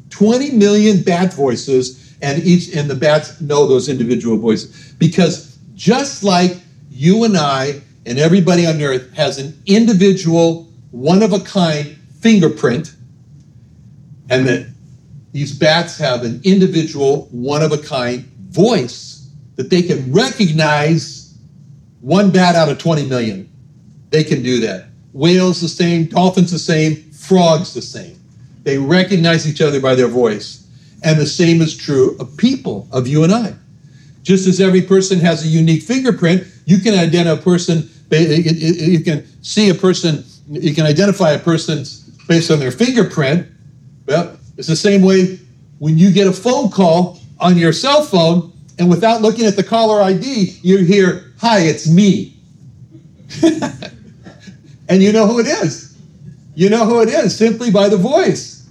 20 0.10 0.52
million 0.52 1.02
bat 1.02 1.34
voices, 1.34 2.16
and 2.22 2.42
each 2.44 2.74
and 2.76 2.90
the 2.90 2.96
bats 2.96 3.42
know 3.42 3.68
those 3.68 3.90
individual 3.90 4.38
voices. 4.38 4.94
Because 4.94 5.58
just 5.76 6.24
like 6.24 6.58
you 6.96 7.26
and 7.26 7.36
I 7.36 7.82
and 8.06 8.18
everybody 8.18 8.66
on 8.66 8.82
earth 8.82 9.14
has 9.16 9.38
an 9.38 9.62
individual, 9.66 10.72
one 10.92 11.22
of 11.22 11.34
a 11.34 11.42
kind 11.42 11.98
fingerprint, 12.22 12.96
and 14.30 14.48
that 14.48 14.68
these 15.34 15.54
bats 15.54 15.98
have 15.98 16.24
an 16.24 16.40
individual, 16.46 17.28
one 17.32 17.62
of 17.62 17.74
a 17.74 17.78
kind 17.78 18.24
voice 18.50 19.30
that 19.58 19.70
they 19.70 19.82
can 19.82 20.14
recognize 20.14 21.38
one 22.00 22.32
bat 22.32 22.56
out 22.56 22.70
of 22.70 22.78
20 22.78 23.08
million. 23.08 23.50
They 24.12 24.24
can 24.24 24.42
do 24.42 24.62
that. 24.62 24.86
Whales 25.12 25.60
the 25.60 25.68
same, 25.68 26.06
dolphins 26.06 26.52
the 26.52 26.60
same, 26.60 26.96
frogs 27.12 27.74
the 27.74 27.82
same. 27.82 28.18
They 28.64 28.78
recognize 28.78 29.50
each 29.50 29.60
other 29.60 29.82
by 29.82 29.96
their 29.96 30.08
voice. 30.08 30.66
And 31.04 31.20
the 31.20 31.28
same 31.28 31.62
is 31.62 31.76
true 31.76 32.16
of 32.20 32.38
people, 32.38 32.88
of 32.92 33.06
you 33.06 33.26
and 33.26 33.34
I. 33.34 33.56
Just 34.26 34.48
as 34.48 34.60
every 34.60 34.82
person 34.82 35.20
has 35.20 35.46
a 35.46 35.48
unique 35.48 35.84
fingerprint, 35.84 36.48
you 36.66 36.80
can 36.80 36.96
identify 36.96 37.40
a 37.40 37.44
person, 37.44 37.88
eh, 38.12 38.16
eh, 38.18 38.42
eh, 38.48 38.86
you 38.88 39.02
can 39.02 39.24
see 39.44 39.70
a 39.70 39.76
person, 39.76 40.26
you 40.50 40.74
can 40.74 40.88
identify 40.88 41.32
a 41.32 41.40
person 41.40 41.86
based 42.28 42.50
on 42.50 42.58
their 42.60 42.72
fingerprint. 42.72 43.48
Well, 44.08 44.36
it's 44.58 44.68
the 44.68 44.76
same 44.76 45.04
way 45.04 45.40
when 45.78 46.00
you 46.00 46.12
get 46.12 46.26
a 46.26 46.34
phone 46.34 46.72
call 46.72 47.20
on 47.40 47.56
your 47.56 47.72
cell 47.72 48.02
phone 48.02 48.52
and 48.80 48.90
without 48.90 49.22
looking 49.22 49.46
at 49.46 49.56
the 49.56 49.64
caller 49.64 50.02
ID, 50.02 50.58
you 50.64 50.80
hear, 50.80 51.32
Hi, 51.38 51.60
it's 51.60 51.88
me. 51.88 52.36
and 54.90 55.04
you 55.04 55.12
know 55.12 55.28
who 55.28 55.40
it 55.40 55.46
is. 55.48 55.96
You 56.56 56.72
know 56.72 56.86
who 56.86 57.02
it 57.02 57.10
is 57.10 57.38
simply 57.38 57.70
by 57.70 57.90
the 57.90 57.98
voice. 57.98 58.68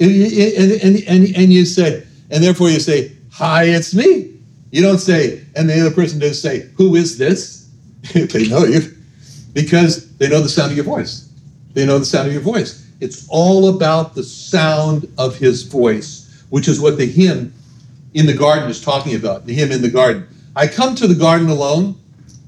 And, 0.00 0.10
and, 0.10 1.02
and, 1.06 1.36
and, 1.36 1.52
you 1.52 1.66
say, 1.66 2.06
and 2.30 2.42
therefore 2.42 2.70
you 2.70 2.80
say, 2.80 3.12
Hi, 3.32 3.64
it's 3.64 3.92
me. 3.92 4.33
You 4.74 4.82
don't 4.82 4.98
say, 4.98 5.40
and 5.54 5.70
the 5.70 5.80
other 5.80 5.94
person 5.94 6.18
doesn't 6.18 6.34
say, 6.34 6.68
Who 6.78 6.96
is 6.96 7.16
this? 7.16 7.70
If 8.12 8.32
they 8.32 8.48
know 8.48 8.64
you 8.64 8.80
because 9.52 10.12
they 10.16 10.28
know 10.28 10.40
the 10.40 10.48
sound 10.48 10.72
of 10.72 10.76
your 10.76 10.84
voice. 10.84 11.28
They 11.74 11.86
know 11.86 12.00
the 12.00 12.04
sound 12.04 12.26
of 12.26 12.32
your 12.32 12.42
voice. 12.42 12.84
It's 12.98 13.24
all 13.28 13.68
about 13.68 14.16
the 14.16 14.24
sound 14.24 15.06
of 15.16 15.36
his 15.36 15.62
voice, 15.62 16.44
which 16.50 16.66
is 16.66 16.80
what 16.80 16.98
the 16.98 17.06
hymn 17.06 17.54
in 18.14 18.26
the 18.26 18.34
garden 18.34 18.68
is 18.68 18.80
talking 18.80 19.14
about. 19.14 19.46
The 19.46 19.54
hymn 19.54 19.70
in 19.70 19.80
the 19.80 19.88
garden. 19.88 20.26
I 20.56 20.66
come 20.66 20.96
to 20.96 21.06
the 21.06 21.14
garden 21.14 21.48
alone 21.48 21.94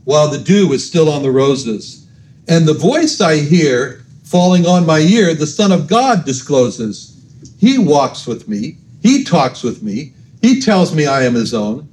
while 0.03 0.29
the 0.29 0.39
dew 0.39 0.73
is 0.73 0.85
still 0.85 1.09
on 1.09 1.23
the 1.23 1.31
roses, 1.31 2.09
and 2.49 2.67
the 2.67 2.75
voice 2.75 3.21
I 3.21 3.37
hear 3.37 4.05
falling 4.25 4.67
on 4.67 4.85
my 4.85 4.99
ear, 4.99 5.33
the 5.33 5.47
Son 5.47 5.71
of 5.71 5.87
God 5.87 6.25
discloses. 6.25 7.25
He 7.61 7.79
walks 7.79 8.27
with 8.27 8.49
me, 8.49 8.79
he 9.01 9.23
talks 9.23 9.63
with 9.63 9.81
me, 9.81 10.13
he 10.43 10.61
tells 10.61 10.93
me 10.93 11.07
I 11.07 11.23
am 11.23 11.35
his 11.35 11.55
own. 11.55 11.89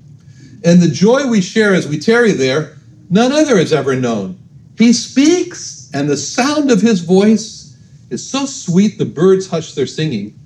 And 0.63 0.82
the 0.82 0.88
joy 0.88 1.27
we 1.27 1.41
share 1.41 1.74
as 1.74 1.88
we 1.88 2.00
tarry 2.00 2.32
there, 2.32 2.77
none 3.10 3.32
other 3.32 3.58
has 3.58 3.74
ever 3.74 3.96
known. 3.96 4.39
He 4.77 4.93
speaks, 4.93 5.89
and 5.93 6.10
the 6.10 6.17
sound 6.17 6.72
of 6.72 6.82
his 6.82 7.01
voice 7.01 7.77
is 8.10 8.27
so 8.27 8.46
sweet 8.46 8.98
the 8.98 9.05
birds 9.05 9.48
hush 9.48 9.74
their 9.74 9.88
singing. 9.88 10.38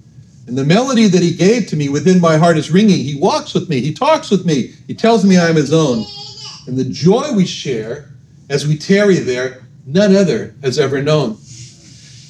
And 0.48 0.58
the 0.58 0.66
melody 0.66 1.08
that 1.08 1.22
he 1.22 1.34
gave 1.34 1.68
to 1.68 1.76
me 1.76 1.90
within 1.90 2.22
my 2.22 2.38
heart 2.38 2.58
is 2.58 2.72
ringing. 2.72 3.04
He 3.04 3.20
walks 3.20 3.54
with 3.54 3.70
me, 3.70 3.82
he 3.82 3.94
talks 3.94 4.32
with 4.32 4.46
me, 4.46 4.74
he 4.88 4.96
tells 4.96 5.26
me 5.26 5.38
I 5.38 5.50
am 5.50 5.56
his 5.56 5.74
own. 5.74 6.06
And 6.68 6.78
the 6.78 6.86
joy 6.86 7.32
we 7.34 7.46
share 7.46 8.10
as 8.50 8.66
we 8.66 8.78
tarry 8.78 9.18
there, 9.18 9.64
none 9.86 10.16
other 10.16 10.56
has 10.64 10.80
ever 10.80 11.02
known. 11.02 11.38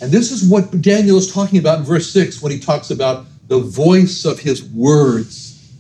And 0.02 0.12
this 0.12 0.32
is 0.32 0.48
what 0.48 0.82
Daniel 0.82 1.18
is 1.18 1.32
talking 1.32 1.60
about 1.60 1.80
in 1.80 1.86
verse 1.86 2.12
6 2.12 2.42
when 2.42 2.52
he 2.52 2.60
talks 2.60 2.92
about 2.92 3.26
the 3.48 3.60
voice 3.60 4.26
of 4.26 4.40
his 4.40 4.64
words. 4.64 5.72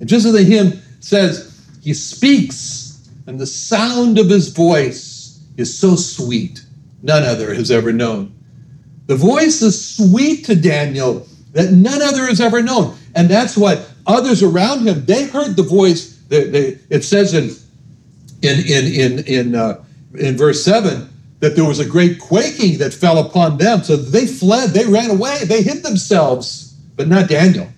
And 0.00 0.08
just 0.08 0.24
as 0.24 0.32
the 0.32 0.44
hymn 0.44 0.80
says, 1.00 1.47
he 1.88 1.94
speaks, 1.94 3.08
and 3.26 3.40
the 3.40 3.46
sound 3.46 4.18
of 4.18 4.28
his 4.28 4.48
voice 4.48 5.42
is 5.56 5.78
so 5.78 5.96
sweet, 5.96 6.62
none 7.02 7.22
other 7.22 7.54
has 7.54 7.70
ever 7.70 7.94
known. 7.94 8.34
The 9.06 9.16
voice 9.16 9.62
is 9.62 9.96
sweet 9.96 10.44
to 10.44 10.54
Daniel 10.54 11.26
that 11.52 11.72
none 11.72 12.02
other 12.02 12.26
has 12.26 12.42
ever 12.42 12.60
known. 12.60 12.94
And 13.14 13.26
that's 13.26 13.56
what 13.56 13.88
others 14.06 14.42
around 14.42 14.86
him, 14.86 15.06
they 15.06 15.28
heard 15.28 15.56
the 15.56 15.62
voice. 15.62 16.18
They, 16.28 16.50
they, 16.50 16.78
it 16.90 17.04
says 17.04 17.32
in, 17.32 17.56
in, 18.42 18.66
in, 18.66 18.84
in, 18.92 19.24
in, 19.24 19.54
uh, 19.54 19.82
in 20.12 20.36
verse 20.36 20.62
7 20.62 21.08
that 21.40 21.56
there 21.56 21.64
was 21.64 21.78
a 21.78 21.86
great 21.86 22.20
quaking 22.20 22.76
that 22.80 22.92
fell 22.92 23.16
upon 23.16 23.56
them. 23.56 23.82
So 23.82 23.96
they 23.96 24.26
fled, 24.26 24.70
they 24.70 24.84
ran 24.84 25.08
away, 25.08 25.38
they 25.46 25.62
hid 25.62 25.82
themselves, 25.82 26.74
but 26.96 27.08
not 27.08 27.30
Daniel. 27.30 27.68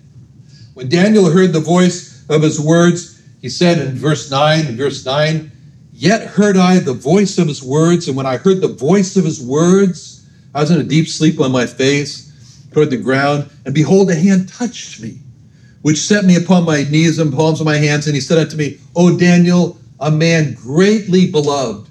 When 0.73 0.89
Daniel 0.89 1.31
heard 1.31 1.53
the 1.53 1.61
voice 1.61 2.25
of 2.29 2.41
his 2.41 2.59
words, 2.59 3.10
he 3.41 3.49
said 3.49 3.79
in 3.79 3.95
verse 3.95 4.29
9, 4.29 4.67
in 4.67 4.77
verse 4.77 5.03
9, 5.05 5.51
Yet 5.93 6.27
heard 6.27 6.57
I 6.57 6.79
the 6.79 6.93
voice 6.93 7.37
of 7.37 7.47
his 7.47 7.63
words, 7.63 8.07
and 8.07 8.15
when 8.15 8.25
I 8.25 8.37
heard 8.37 8.61
the 8.61 8.67
voice 8.67 9.17
of 9.17 9.25
his 9.25 9.41
words, 9.41 10.27
I 10.53 10.61
was 10.61 10.71
in 10.71 10.79
a 10.79 10.83
deep 10.83 11.07
sleep 11.07 11.39
on 11.39 11.51
my 11.51 11.65
face 11.65 12.31
toward 12.71 12.91
the 12.91 12.97
ground, 12.97 13.49
and 13.65 13.73
behold, 13.73 14.09
a 14.11 14.15
hand 14.15 14.47
touched 14.47 15.01
me, 15.01 15.19
which 15.81 15.97
set 15.97 16.25
me 16.25 16.35
upon 16.35 16.65
my 16.65 16.83
knees 16.83 17.19
and 17.19 17.33
palms 17.33 17.59
of 17.59 17.65
my 17.65 17.77
hands, 17.77 18.05
and 18.05 18.15
he 18.15 18.21
said 18.21 18.37
unto 18.37 18.57
me, 18.57 18.79
O 18.95 19.17
Daniel, 19.17 19.77
a 19.99 20.11
man 20.11 20.53
greatly 20.53 21.29
beloved. 21.29 21.89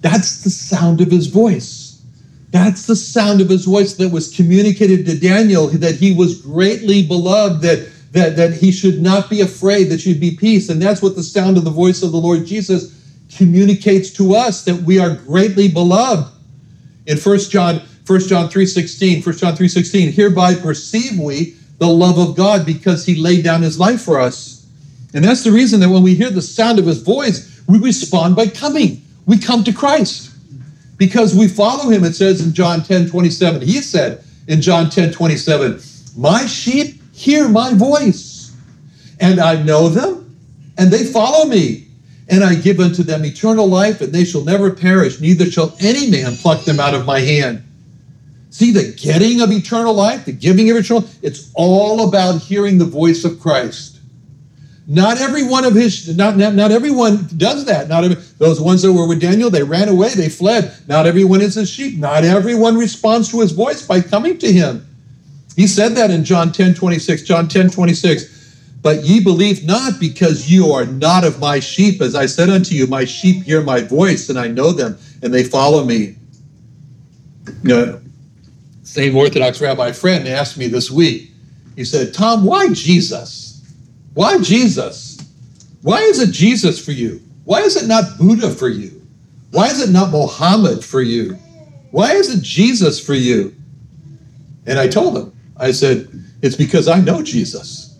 That's 0.00 0.42
the 0.42 0.50
sound 0.50 1.00
of 1.00 1.10
his 1.10 1.26
voice. 1.26 2.02
That's 2.50 2.86
the 2.86 2.96
sound 2.96 3.40
of 3.40 3.48
his 3.48 3.66
voice 3.66 3.94
that 3.94 4.10
was 4.10 4.34
communicated 4.34 5.06
to 5.06 5.18
Daniel 5.18 5.68
that 5.68 5.96
he 5.96 6.12
was 6.12 6.40
greatly 6.40 7.06
beloved, 7.06 7.62
that 7.62 7.88
that, 8.12 8.36
that 8.36 8.54
he 8.54 8.72
should 8.72 9.00
not 9.00 9.30
be 9.30 9.40
afraid, 9.40 9.84
that 9.84 10.00
should 10.00 10.20
be 10.20 10.36
peace. 10.36 10.68
And 10.68 10.82
that's 10.82 11.02
what 11.02 11.14
the 11.14 11.22
sound 11.22 11.56
of 11.56 11.64
the 11.64 11.70
voice 11.70 12.02
of 12.02 12.12
the 12.12 12.18
Lord 12.18 12.44
Jesus 12.44 12.96
communicates 13.36 14.10
to 14.10 14.34
us 14.34 14.64
that 14.64 14.82
we 14.82 14.98
are 14.98 15.14
greatly 15.14 15.68
beloved. 15.68 16.30
In 17.06 17.16
1 17.16 17.38
John, 17.50 17.82
1 18.06 18.20
John 18.28 18.48
3:16, 18.48 19.22
1 19.22 19.38
John 19.38 19.56
3:16, 19.56 20.12
hereby 20.12 20.54
perceive 20.54 21.18
we 21.18 21.54
the 21.78 21.88
love 21.88 22.18
of 22.18 22.36
God 22.36 22.66
because 22.66 23.06
he 23.06 23.14
laid 23.14 23.44
down 23.44 23.62
his 23.62 23.78
life 23.78 24.02
for 24.02 24.20
us. 24.20 24.64
And 25.14 25.24
that's 25.24 25.42
the 25.42 25.52
reason 25.52 25.80
that 25.80 25.88
when 25.88 26.02
we 26.02 26.14
hear 26.14 26.30
the 26.30 26.42
sound 26.42 26.78
of 26.78 26.86
his 26.86 26.98
voice, 26.98 27.62
we 27.66 27.78
respond 27.78 28.36
by 28.36 28.46
coming. 28.46 29.02
We 29.26 29.38
come 29.38 29.64
to 29.64 29.72
Christ 29.72 30.30
because 30.96 31.34
we 31.34 31.48
follow 31.48 31.88
him. 31.88 32.04
It 32.04 32.14
says 32.14 32.44
in 32.44 32.52
John 32.52 32.82
10 32.82 33.08
27, 33.08 33.62
he 33.62 33.80
said 33.80 34.22
in 34.48 34.60
John 34.60 34.90
10 34.90 35.12
27, 35.12 35.80
My 36.16 36.46
sheep 36.46 36.99
hear 37.20 37.48
my 37.48 37.74
voice, 37.74 38.56
and 39.20 39.38
I 39.38 39.62
know 39.62 39.88
them, 39.90 40.34
and 40.78 40.90
they 40.90 41.04
follow 41.04 41.44
me. 41.46 41.86
And 42.28 42.44
I 42.44 42.54
give 42.54 42.78
unto 42.78 43.02
them 43.02 43.24
eternal 43.24 43.66
life, 43.66 44.00
and 44.00 44.12
they 44.12 44.24
shall 44.24 44.44
never 44.44 44.70
perish, 44.70 45.20
neither 45.20 45.50
shall 45.50 45.76
any 45.80 46.10
man 46.10 46.36
pluck 46.36 46.64
them 46.64 46.78
out 46.78 46.94
of 46.94 47.04
my 47.04 47.18
hand. 47.18 47.64
See, 48.50 48.70
the 48.70 48.92
getting 48.96 49.40
of 49.40 49.50
eternal 49.50 49.92
life, 49.92 50.24
the 50.24 50.32
giving 50.32 50.70
of 50.70 50.76
eternal, 50.76 51.08
it's 51.22 51.50
all 51.54 52.08
about 52.08 52.40
hearing 52.40 52.78
the 52.78 52.84
voice 52.84 53.24
of 53.24 53.40
Christ. 53.40 53.98
Not 54.86 55.20
every 55.20 55.42
one 55.42 55.64
of 55.64 55.74
his, 55.74 56.16
not, 56.16 56.36
not, 56.36 56.54
not 56.54 56.70
everyone 56.70 57.28
does 57.36 57.64
that. 57.66 57.88
Not 57.88 58.04
every, 58.04 58.16
those 58.38 58.60
ones 58.60 58.82
that 58.82 58.92
were 58.92 59.06
with 59.06 59.20
Daniel, 59.20 59.50
they 59.50 59.62
ran 59.62 59.88
away, 59.88 60.14
they 60.14 60.28
fled. 60.28 60.72
Not 60.88 61.06
everyone 61.06 61.40
is 61.40 61.56
a 61.56 61.66
sheep. 61.66 61.98
Not 61.98 62.24
everyone 62.24 62.76
responds 62.76 63.28
to 63.30 63.40
his 63.40 63.52
voice 63.52 63.86
by 63.86 64.00
coming 64.00 64.38
to 64.38 64.50
him. 64.50 64.86
He 65.56 65.66
said 65.66 65.92
that 65.92 66.10
in 66.10 66.24
John 66.24 66.52
10 66.52 66.74
26. 66.74 67.22
John 67.22 67.48
10 67.48 67.70
26. 67.70 68.38
But 68.82 69.04
ye 69.04 69.20
believe 69.20 69.64
not 69.64 70.00
because 70.00 70.50
you 70.50 70.72
are 70.72 70.86
not 70.86 71.24
of 71.24 71.38
my 71.38 71.60
sheep. 71.60 72.00
As 72.00 72.14
I 72.14 72.26
said 72.26 72.48
unto 72.48 72.74
you, 72.74 72.86
my 72.86 73.04
sheep 73.04 73.44
hear 73.44 73.62
my 73.62 73.80
voice, 73.80 74.30
and 74.30 74.38
I 74.38 74.48
know 74.48 74.72
them, 74.72 74.98
and 75.22 75.34
they 75.34 75.44
follow 75.44 75.84
me. 75.84 76.16
You 77.62 77.68
know, 77.68 78.00
same 78.82 79.16
Orthodox 79.16 79.60
rabbi 79.60 79.92
friend 79.92 80.26
asked 80.26 80.56
me 80.56 80.66
this 80.66 80.90
week. 80.90 81.30
He 81.76 81.84
said, 81.84 82.14
Tom, 82.14 82.44
why 82.44 82.72
Jesus? 82.72 83.62
Why 84.14 84.38
Jesus? 84.38 85.18
Why 85.82 86.00
is 86.00 86.20
it 86.20 86.32
Jesus 86.32 86.82
for 86.82 86.92
you? 86.92 87.20
Why 87.44 87.60
is 87.60 87.76
it 87.76 87.86
not 87.86 88.18
Buddha 88.18 88.50
for 88.50 88.68
you? 88.68 89.00
Why 89.50 89.66
is 89.66 89.80
it 89.80 89.90
not 89.90 90.10
Mohammed 90.10 90.84
for 90.84 91.02
you? 91.02 91.34
Why 91.90 92.12
is 92.12 92.34
it 92.34 92.42
Jesus 92.42 93.04
for 93.04 93.14
you? 93.14 93.54
And 94.66 94.78
I 94.78 94.88
told 94.88 95.16
him, 95.16 95.32
I 95.60 95.70
said, 95.72 96.08
it's 96.42 96.56
because 96.56 96.88
I 96.88 97.00
know 97.00 97.22
Jesus. 97.22 97.98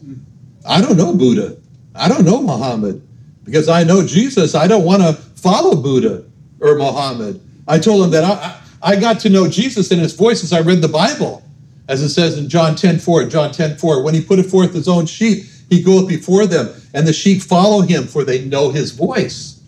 I 0.67 0.81
don't 0.81 0.97
know 0.97 1.14
Buddha. 1.14 1.59
I 1.95 2.09
don't 2.09 2.25
know 2.25 2.40
Muhammad. 2.43 3.07
Because 3.45 3.69
I 3.69 3.85
know 3.85 4.05
Jesus, 4.05 4.55
I 4.55 4.67
don't 4.67 4.85
want 4.85 5.02
to 5.02 5.12
follow 5.12 5.76
Buddha 5.76 6.25
or 6.61 6.76
Muhammad. 6.76 7.40
I 7.69 7.79
told 7.79 8.05
him 8.05 8.11
that 8.12 8.25
I, 8.25 8.61
I 8.83 8.97
got 8.97 9.21
to 9.21 9.29
know 9.29 9.49
Jesus 9.49 9.93
in 9.93 9.99
his 9.99 10.14
voice 10.14 10.43
as 10.43 10.52
I 10.52 10.61
read 10.61 10.81
the 10.81 10.88
Bible. 10.88 11.43
As 11.88 12.02
it 12.02 12.11
says 12.11 12.38
in 12.38 12.49
John 12.49 12.76
10 12.76 12.99
4, 12.99 13.25
John 13.26 13.52
10 13.52 13.76
4, 13.76 14.02
when 14.02 14.14
he 14.14 14.23
putteth 14.23 14.50
forth 14.50 14.73
his 14.73 14.88
own 14.88 15.07
sheep, 15.07 15.45
he 15.69 15.83
goeth 15.83 16.09
before 16.09 16.47
them, 16.47 16.69
and 16.95 17.07
the 17.07 17.12
sheep 17.12 17.43
follow 17.43 17.81
him, 17.81 18.07
for 18.07 18.25
they 18.25 18.45
know 18.45 18.71
his 18.71 18.93
voice. 18.93 19.61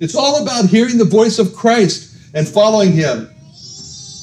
It's 0.00 0.14
all 0.14 0.42
about 0.42 0.66
hearing 0.66 0.98
the 0.98 1.04
voice 1.04 1.38
of 1.38 1.54
Christ 1.54 2.14
and 2.34 2.46
following 2.46 2.92
him. 2.92 3.30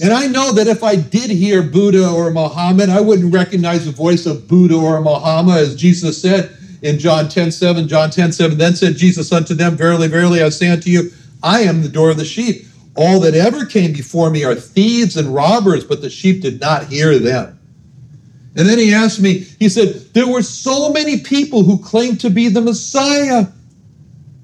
And 0.03 0.11
I 0.11 0.27
know 0.27 0.51
that 0.51 0.67
if 0.67 0.83
I 0.83 0.97
did 0.97 1.31
hear 1.31 1.63
Buddha 1.63 2.09
or 2.09 2.29
Muhammad, 2.29 2.89
I 2.89 2.99
wouldn't 2.99 3.33
recognize 3.33 3.85
the 3.85 3.91
voice 3.93 4.25
of 4.25 4.49
Buddha 4.49 4.75
or 4.75 4.99
Muhammad, 4.99 5.59
as 5.59 5.77
Jesus 5.77 6.21
said 6.21 6.53
in 6.81 6.99
John 6.99 7.29
10 7.29 7.51
7. 7.51 7.87
John 7.87 8.09
10 8.09 8.33
7, 8.33 8.57
then 8.57 8.75
said 8.75 8.97
Jesus 8.97 9.31
unto 9.31 9.53
them, 9.53 9.77
Verily, 9.77 10.09
verily, 10.09 10.43
I 10.43 10.49
say 10.49 10.69
unto 10.69 10.89
you, 10.89 11.09
I 11.41 11.61
am 11.61 11.81
the 11.81 11.87
door 11.87 12.09
of 12.09 12.17
the 12.17 12.25
sheep. 12.25 12.65
All 12.97 13.21
that 13.21 13.33
ever 13.33 13.65
came 13.65 13.93
before 13.93 14.29
me 14.29 14.43
are 14.43 14.55
thieves 14.55 15.15
and 15.15 15.33
robbers, 15.33 15.85
but 15.85 16.01
the 16.01 16.09
sheep 16.09 16.41
did 16.41 16.59
not 16.59 16.87
hear 16.87 17.17
them. 17.17 17.57
And 18.57 18.67
then 18.67 18.79
he 18.79 18.93
asked 18.93 19.21
me, 19.21 19.39
he 19.57 19.69
said, 19.69 19.93
There 20.13 20.27
were 20.27 20.43
so 20.43 20.91
many 20.91 21.21
people 21.21 21.63
who 21.63 21.79
claimed 21.79 22.19
to 22.19 22.29
be 22.29 22.49
the 22.49 22.59
Messiah. 22.59 23.47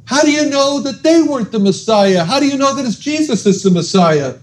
How 0.05 0.21
do 0.21 0.31
you 0.31 0.49
know 0.49 0.79
that 0.79 1.03
they 1.03 1.21
weren't 1.21 1.51
the 1.51 1.59
Messiah? 1.59 2.23
How 2.23 2.39
do 2.39 2.47
you 2.47 2.57
know 2.57 2.73
that 2.75 2.85
it's 2.85 2.97
Jesus 2.97 3.45
is 3.45 3.61
the 3.61 3.71
Messiah? 3.71 4.35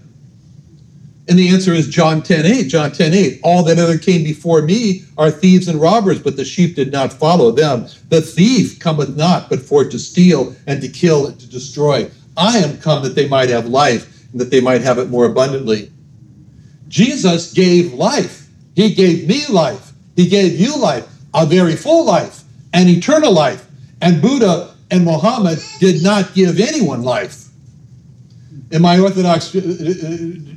And 1.29 1.37
the 1.37 1.49
answer 1.49 1.73
is 1.73 1.87
John 1.89 2.21
10 2.21 2.45
8. 2.45 2.67
John 2.67 2.91
10 2.91 3.13
8. 3.13 3.39
All 3.43 3.63
that 3.63 3.77
ever 3.77 3.97
came 3.97 4.23
before 4.23 4.61
me 4.61 5.03
are 5.17 5.29
thieves 5.29 5.67
and 5.67 5.81
robbers, 5.81 6.21
but 6.21 6.37
the 6.37 6.45
sheep 6.45 6.75
did 6.75 6.91
not 6.91 7.11
follow 7.11 7.51
them. 7.51 7.87
The 8.09 8.21
thief 8.21 8.79
cometh 8.79 9.15
not 9.15 9.49
but 9.49 9.59
for 9.59 9.83
to 9.83 9.99
steal 9.99 10.55
and 10.65 10.81
to 10.81 10.87
kill 10.87 11.27
and 11.27 11.39
to 11.39 11.47
destroy. 11.47 12.09
I 12.37 12.59
am 12.59 12.77
come 12.77 13.03
that 13.03 13.15
they 13.15 13.27
might 13.27 13.49
have 13.49 13.65
life 13.65 14.31
and 14.31 14.39
that 14.39 14.51
they 14.51 14.61
might 14.61 14.81
have 14.81 14.99
it 14.99 15.09
more 15.09 15.25
abundantly. 15.25 15.91
Jesus 16.87 17.51
gave 17.51 17.93
life. 17.93 18.47
He 18.75 18.93
gave 18.93 19.27
me 19.27 19.45
life. 19.47 19.91
He 20.15 20.27
gave 20.27 20.59
you 20.59 20.77
life, 20.77 21.07
a 21.33 21.45
very 21.45 21.75
full 21.75 22.05
life, 22.05 22.43
an 22.73 22.87
eternal 22.87 23.33
life. 23.33 23.67
And 24.01 24.21
Buddha 24.21 24.75
and 24.91 25.03
Muhammad 25.03 25.59
did 25.79 26.03
not 26.03 26.33
give 26.33 26.59
anyone 26.59 27.03
life. 27.03 27.46
And 28.71 28.81
my 28.81 28.99
Orthodox 28.99 29.55
uh, 29.55 29.59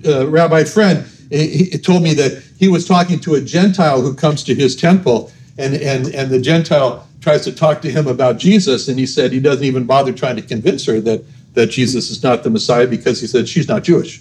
uh, 0.04 0.10
uh 0.10 0.26
rabbi 0.28 0.64
friend 0.64 1.06
he, 1.30 1.64
he 1.64 1.78
told 1.78 2.02
me 2.02 2.12
that 2.14 2.42
he 2.58 2.68
was 2.68 2.86
talking 2.86 3.20
to 3.20 3.34
a 3.34 3.40
Gentile 3.40 4.00
who 4.02 4.14
comes 4.14 4.42
to 4.44 4.54
his 4.54 4.74
temple, 4.74 5.32
and, 5.58 5.74
and, 5.74 6.12
and 6.12 6.30
the 6.30 6.40
Gentile 6.40 7.06
tries 7.20 7.44
to 7.44 7.52
talk 7.52 7.80
to 7.82 7.90
him 7.90 8.06
about 8.06 8.38
Jesus, 8.38 8.88
and 8.88 8.98
he 8.98 9.06
said 9.06 9.32
he 9.32 9.40
doesn't 9.40 9.64
even 9.64 9.84
bother 9.84 10.12
trying 10.12 10.36
to 10.36 10.42
convince 10.42 10.84
her 10.86 11.00
that 11.00 11.24
that 11.54 11.66
Jesus 11.66 12.10
is 12.10 12.22
not 12.22 12.44
the 12.44 12.50
Messiah 12.50 12.86
because 12.86 13.20
he 13.20 13.26
said 13.26 13.48
she's 13.48 13.66
not 13.66 13.82
Jewish. 13.82 14.20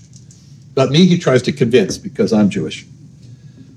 But 0.74 0.90
me, 0.90 1.06
he 1.06 1.18
tries 1.18 1.44
to 1.44 1.52
convince 1.52 1.96
because 1.96 2.34
I'm 2.34 2.50
Jewish. 2.50 2.88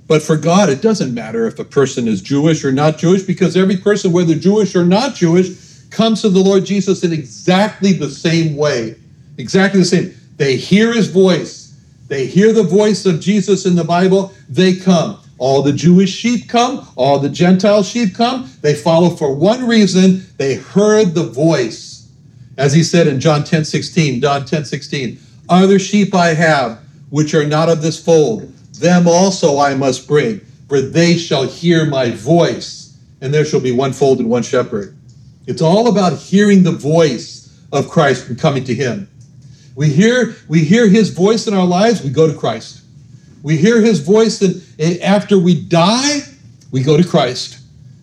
But 0.08 0.22
for 0.22 0.38
God, 0.38 0.70
it 0.70 0.80
doesn't 0.80 1.12
matter 1.12 1.46
if 1.46 1.58
a 1.58 1.64
person 1.64 2.08
is 2.08 2.22
Jewish 2.22 2.64
or 2.64 2.72
not 2.72 2.96
Jewish 2.96 3.22
because 3.22 3.54
every 3.54 3.76
person, 3.76 4.10
whether 4.10 4.34
Jewish 4.34 4.74
or 4.74 4.86
not 4.86 5.14
Jewish, 5.14 5.50
comes 5.90 6.22
to 6.22 6.30
the 6.30 6.38
Lord 6.38 6.64
Jesus 6.64 7.04
in 7.04 7.12
exactly 7.12 7.92
the 7.92 8.08
same 8.08 8.56
way. 8.56 8.96
Exactly 9.38 9.80
the 9.80 9.86
same. 9.86 10.14
They 10.36 10.56
hear 10.56 10.92
his 10.92 11.08
voice. 11.08 11.78
They 12.08 12.26
hear 12.26 12.52
the 12.52 12.62
voice 12.62 13.06
of 13.06 13.20
Jesus 13.20 13.66
in 13.66 13.74
the 13.74 13.84
Bible. 13.84 14.32
They 14.48 14.76
come. 14.76 15.18
All 15.38 15.62
the 15.62 15.72
Jewish 15.72 16.14
sheep 16.14 16.48
come. 16.48 16.86
All 16.96 17.18
the 17.18 17.28
Gentile 17.28 17.82
sheep 17.82 18.14
come. 18.14 18.50
They 18.60 18.74
follow 18.74 19.10
for 19.10 19.34
one 19.34 19.66
reason. 19.66 20.26
They 20.36 20.56
heard 20.56 21.14
the 21.14 21.24
voice 21.24 21.92
as 22.58 22.72
he 22.72 22.82
said 22.82 23.06
in 23.06 23.20
John 23.20 23.44
10 23.44 23.64
16, 23.64 24.20
John 24.20 24.44
10 24.44 24.64
16, 24.64 25.18
other 25.48 25.78
sheep 25.78 26.14
I 26.14 26.28
have 26.28 26.80
which 27.10 27.34
are 27.34 27.46
not 27.46 27.68
of 27.68 27.82
this 27.82 28.02
fold, 28.02 28.54
them 28.74 29.06
also 29.06 29.58
I 29.58 29.74
must 29.74 30.08
bring, 30.08 30.40
for 30.68 30.80
they 30.80 31.16
shall 31.16 31.46
hear 31.46 31.84
my 31.84 32.10
voice, 32.10 32.96
and 33.20 33.32
there 33.32 33.44
shall 33.44 33.60
be 33.60 33.72
one 33.72 33.92
fold 33.92 34.18
and 34.18 34.30
one 34.30 34.42
shepherd. 34.42 34.96
It's 35.46 35.60
all 35.60 35.88
about 35.88 36.18
hearing 36.18 36.62
the 36.62 36.72
voice 36.72 37.52
of 37.70 37.88
Christ 37.88 38.28
and 38.28 38.38
coming 38.38 38.64
to 38.64 38.74
him. 38.74 39.08
We 39.74 39.88
hear, 39.88 40.34
we 40.48 40.64
hear 40.64 40.88
his 40.88 41.10
voice 41.10 41.46
in 41.46 41.54
our 41.54 41.66
lives, 41.66 42.02
we 42.02 42.10
go 42.10 42.30
to 42.30 42.38
Christ. 42.38 42.82
We 43.42 43.56
hear 43.56 43.80
his 43.80 44.00
voice, 44.00 44.40
and 44.40 44.62
after 45.00 45.38
we 45.38 45.60
die, 45.60 46.20
we 46.70 46.82
go 46.82 46.96
to 46.96 47.06
Christ. 47.06 47.58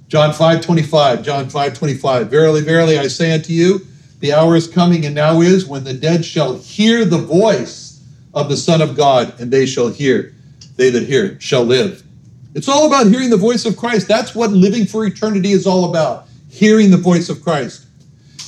John 0.07 0.33
5 0.33 0.61
25, 0.61 1.23
John 1.23 1.49
5 1.49 1.77
25. 1.77 2.27
Verily, 2.29 2.61
verily, 2.61 2.97
I 2.97 3.07
say 3.07 3.31
unto 3.31 3.53
you, 3.53 3.85
the 4.19 4.33
hour 4.33 4.55
is 4.55 4.67
coming 4.67 5.05
and 5.05 5.15
now 5.15 5.41
is 5.41 5.65
when 5.65 5.83
the 5.83 5.93
dead 5.93 6.25
shall 6.25 6.57
hear 6.57 7.05
the 7.05 7.19
voice 7.19 8.03
of 8.33 8.49
the 8.49 8.57
Son 8.57 8.81
of 8.81 8.97
God, 8.97 9.39
and 9.39 9.51
they 9.51 9.65
shall 9.65 9.89
hear. 9.89 10.33
They 10.75 10.89
that 10.89 11.03
hear 11.03 11.39
shall 11.39 11.63
live. 11.63 12.03
It's 12.55 12.67
all 12.67 12.87
about 12.87 13.07
hearing 13.07 13.29
the 13.29 13.37
voice 13.37 13.65
of 13.65 13.77
Christ. 13.77 14.07
That's 14.07 14.33
what 14.33 14.51
living 14.51 14.85
for 14.85 15.05
eternity 15.05 15.51
is 15.51 15.67
all 15.67 15.89
about 15.89 16.27
hearing 16.49 16.89
the 16.89 16.97
voice 16.97 17.29
of 17.29 17.43
Christ. 17.43 17.85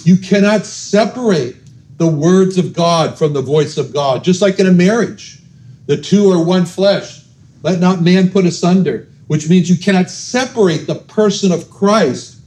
You 0.04 0.18
cannot 0.18 0.66
separate 0.66 1.56
the 2.02 2.08
words 2.08 2.58
of 2.58 2.74
God 2.74 3.16
from 3.16 3.32
the 3.32 3.44
voice 3.44 3.78
of 3.78 3.94
God, 3.94 4.24
just 4.24 4.42
like 4.42 4.60
in 4.60 4.66
a 4.66 4.72
marriage. 4.72 5.38
The 5.86 5.98
two 5.98 6.32
are 6.32 6.44
one 6.44 6.66
flesh. 6.66 7.22
Let 7.62 7.80
not 7.80 8.02
man 8.02 8.32
put 8.32 8.48
asunder, 8.48 9.08
which 9.28 9.48
means 9.48 9.70
you 9.70 9.78
cannot 9.78 10.10
separate 10.10 10.88
the 10.88 10.96
person 10.96 11.52
of 11.52 11.70
Christ 11.70 12.40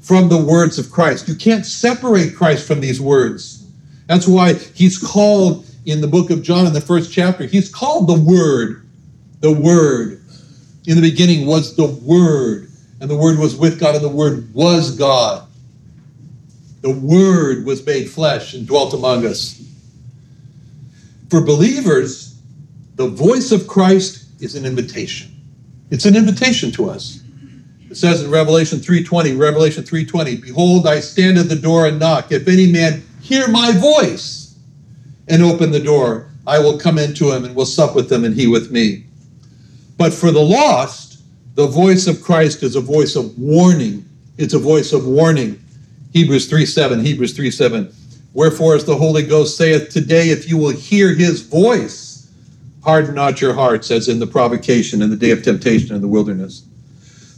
from 0.00 0.30
the 0.30 0.42
words 0.42 0.78
of 0.78 0.90
Christ. 0.90 1.28
You 1.28 1.34
can't 1.34 1.66
separate 1.66 2.34
Christ 2.34 2.66
from 2.66 2.80
these 2.80 3.02
words. 3.02 3.66
That's 4.06 4.26
why 4.26 4.54
he's 4.54 4.96
called 4.96 5.66
in 5.84 6.00
the 6.00 6.08
book 6.08 6.30
of 6.30 6.42
John 6.42 6.66
in 6.66 6.72
the 6.72 6.80
first 6.80 7.12
chapter, 7.12 7.44
he's 7.44 7.68
called 7.68 8.08
the 8.08 8.18
Word. 8.18 8.88
The 9.40 9.52
Word. 9.52 10.22
In 10.86 10.96
the 10.96 11.02
beginning 11.02 11.46
was 11.46 11.76
the 11.76 11.86
Word, 11.86 12.70
and 12.98 13.10
the 13.10 13.16
Word 13.16 13.38
was 13.38 13.56
with 13.56 13.78
God, 13.78 13.94
and 13.94 14.04
the 14.04 14.08
Word 14.08 14.54
was 14.54 14.96
God. 14.96 15.46
The 16.82 16.90
Word 16.90 17.64
was 17.64 17.84
made 17.86 18.10
flesh 18.10 18.54
and 18.54 18.66
dwelt 18.66 18.92
among 18.92 19.24
us. 19.24 19.62
For 21.30 21.40
believers, 21.40 22.34
the 22.96 23.08
voice 23.08 23.52
of 23.52 23.66
Christ 23.66 24.24
is 24.40 24.54
an 24.54 24.66
invitation. 24.66 25.30
It's 25.90 26.04
an 26.04 26.16
invitation 26.16 26.72
to 26.72 26.90
us. 26.90 27.20
It 27.88 27.96
says 27.96 28.22
in 28.22 28.30
Revelation 28.30 28.80
3:20, 28.80 29.32
Revelation 29.32 29.84
3:20, 29.84 30.36
"Behold, 30.36 30.86
I 30.86 31.00
stand 31.00 31.38
at 31.38 31.48
the 31.48 31.56
door 31.56 31.86
and 31.86 31.98
knock. 31.98 32.32
If 32.32 32.48
any 32.48 32.66
man 32.66 33.02
hear 33.20 33.48
my 33.48 33.72
voice 33.72 34.54
and 35.28 35.42
open 35.42 35.70
the 35.70 35.80
door, 35.80 36.26
I 36.46 36.58
will 36.58 36.78
come 36.78 36.98
into 36.98 37.30
him 37.32 37.44
and 37.44 37.54
will 37.54 37.66
sup 37.66 37.94
with 37.94 38.10
him 38.10 38.24
and 38.24 38.34
he 38.34 38.46
with 38.46 38.72
me. 38.72 39.04
But 39.96 40.12
for 40.12 40.32
the 40.32 40.40
lost, 40.40 41.18
the 41.54 41.66
voice 41.66 42.06
of 42.06 42.22
Christ 42.22 42.62
is 42.62 42.74
a 42.74 42.80
voice 42.80 43.14
of 43.14 43.38
warning. 43.38 44.04
It's 44.38 44.54
a 44.54 44.58
voice 44.58 44.92
of 44.92 45.06
warning. 45.06 45.61
Hebrews 46.12 46.48
3 46.48 46.66
7, 46.66 47.04
Hebrews 47.04 47.34
3 47.34 47.50
7. 47.50 47.92
Wherefore, 48.34 48.74
as 48.74 48.84
the 48.84 48.96
Holy 48.96 49.22
Ghost 49.22 49.56
saith, 49.56 49.90
Today, 49.90 50.30
if 50.30 50.48
you 50.48 50.56
will 50.56 50.70
hear 50.70 51.14
his 51.14 51.42
voice, 51.42 52.30
harden 52.82 53.14
not 53.14 53.40
your 53.40 53.54
hearts, 53.54 53.90
as 53.90 54.08
in 54.08 54.18
the 54.18 54.26
provocation 54.26 55.02
and 55.02 55.12
the 55.12 55.16
day 55.16 55.30
of 55.30 55.42
temptation 55.42 55.94
in 55.94 56.00
the 56.00 56.08
wilderness. 56.08 56.64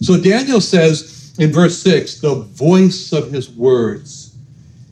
So 0.00 0.20
Daniel 0.20 0.60
says 0.60 1.34
in 1.38 1.52
verse 1.52 1.78
6, 1.78 2.20
the 2.20 2.34
voice 2.34 3.12
of 3.12 3.32
his 3.32 3.50
words. 3.50 4.36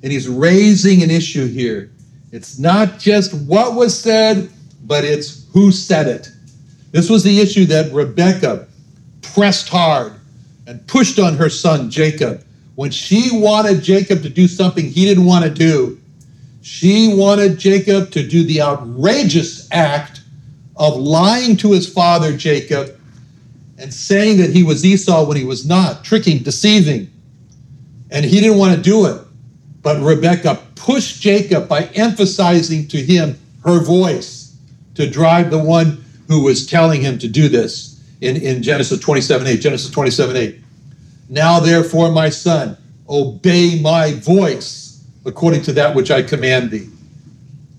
And 0.02 0.10
he's 0.10 0.28
raising 0.28 1.02
an 1.02 1.10
issue 1.10 1.46
here. 1.46 1.90
It's 2.32 2.58
not 2.58 2.98
just 2.98 3.32
what 3.34 3.74
was 3.74 3.98
said, 3.98 4.50
but 4.84 5.04
it's 5.04 5.46
who 5.52 5.70
said 5.70 6.08
it. 6.08 6.28
This 6.90 7.08
was 7.08 7.22
the 7.22 7.40
issue 7.40 7.66
that 7.66 7.92
Rebecca 7.92 8.66
pressed 9.20 9.68
hard 9.68 10.14
and 10.66 10.84
pushed 10.86 11.18
on 11.18 11.36
her 11.36 11.48
son 11.48 11.90
Jacob. 11.90 12.44
When 12.74 12.90
she 12.90 13.30
wanted 13.32 13.82
Jacob 13.82 14.22
to 14.22 14.28
do 14.28 14.48
something 14.48 14.84
he 14.84 15.04
didn't 15.04 15.26
want 15.26 15.44
to 15.44 15.50
do, 15.50 16.00
she 16.62 17.12
wanted 17.14 17.58
Jacob 17.58 18.10
to 18.12 18.26
do 18.26 18.44
the 18.44 18.62
outrageous 18.62 19.68
act 19.72 20.22
of 20.76 20.96
lying 20.96 21.56
to 21.58 21.72
his 21.72 21.92
father 21.92 22.36
Jacob 22.36 22.98
and 23.78 23.92
saying 23.92 24.38
that 24.38 24.50
he 24.50 24.62
was 24.62 24.84
Esau 24.84 25.26
when 25.26 25.36
he 25.36 25.44
was 25.44 25.66
not, 25.66 26.04
tricking, 26.04 26.38
deceiving. 26.38 27.10
And 28.10 28.24
he 28.24 28.40
didn't 28.40 28.58
want 28.58 28.76
to 28.76 28.80
do 28.80 29.06
it. 29.06 29.20
But 29.82 30.00
Rebekah 30.00 30.62
pushed 30.76 31.20
Jacob 31.20 31.68
by 31.68 31.84
emphasizing 31.94 32.86
to 32.88 32.98
him 32.98 33.38
her 33.64 33.80
voice 33.80 34.56
to 34.94 35.08
drive 35.10 35.50
the 35.50 35.62
one 35.62 36.04
who 36.28 36.44
was 36.44 36.66
telling 36.66 37.00
him 37.00 37.18
to 37.18 37.28
do 37.28 37.48
this 37.48 38.00
in, 38.20 38.36
in 38.36 38.62
Genesis 38.62 39.00
27 39.00 39.46
8. 39.46 39.60
Genesis 39.60 39.90
27 39.90 40.36
8. 40.36 40.61
Now, 41.28 41.60
therefore, 41.60 42.10
my 42.10 42.28
son, 42.28 42.76
obey 43.08 43.80
my 43.80 44.12
voice 44.12 45.04
according 45.24 45.62
to 45.62 45.72
that 45.74 45.94
which 45.94 46.10
I 46.10 46.22
command 46.22 46.70
thee. 46.70 46.88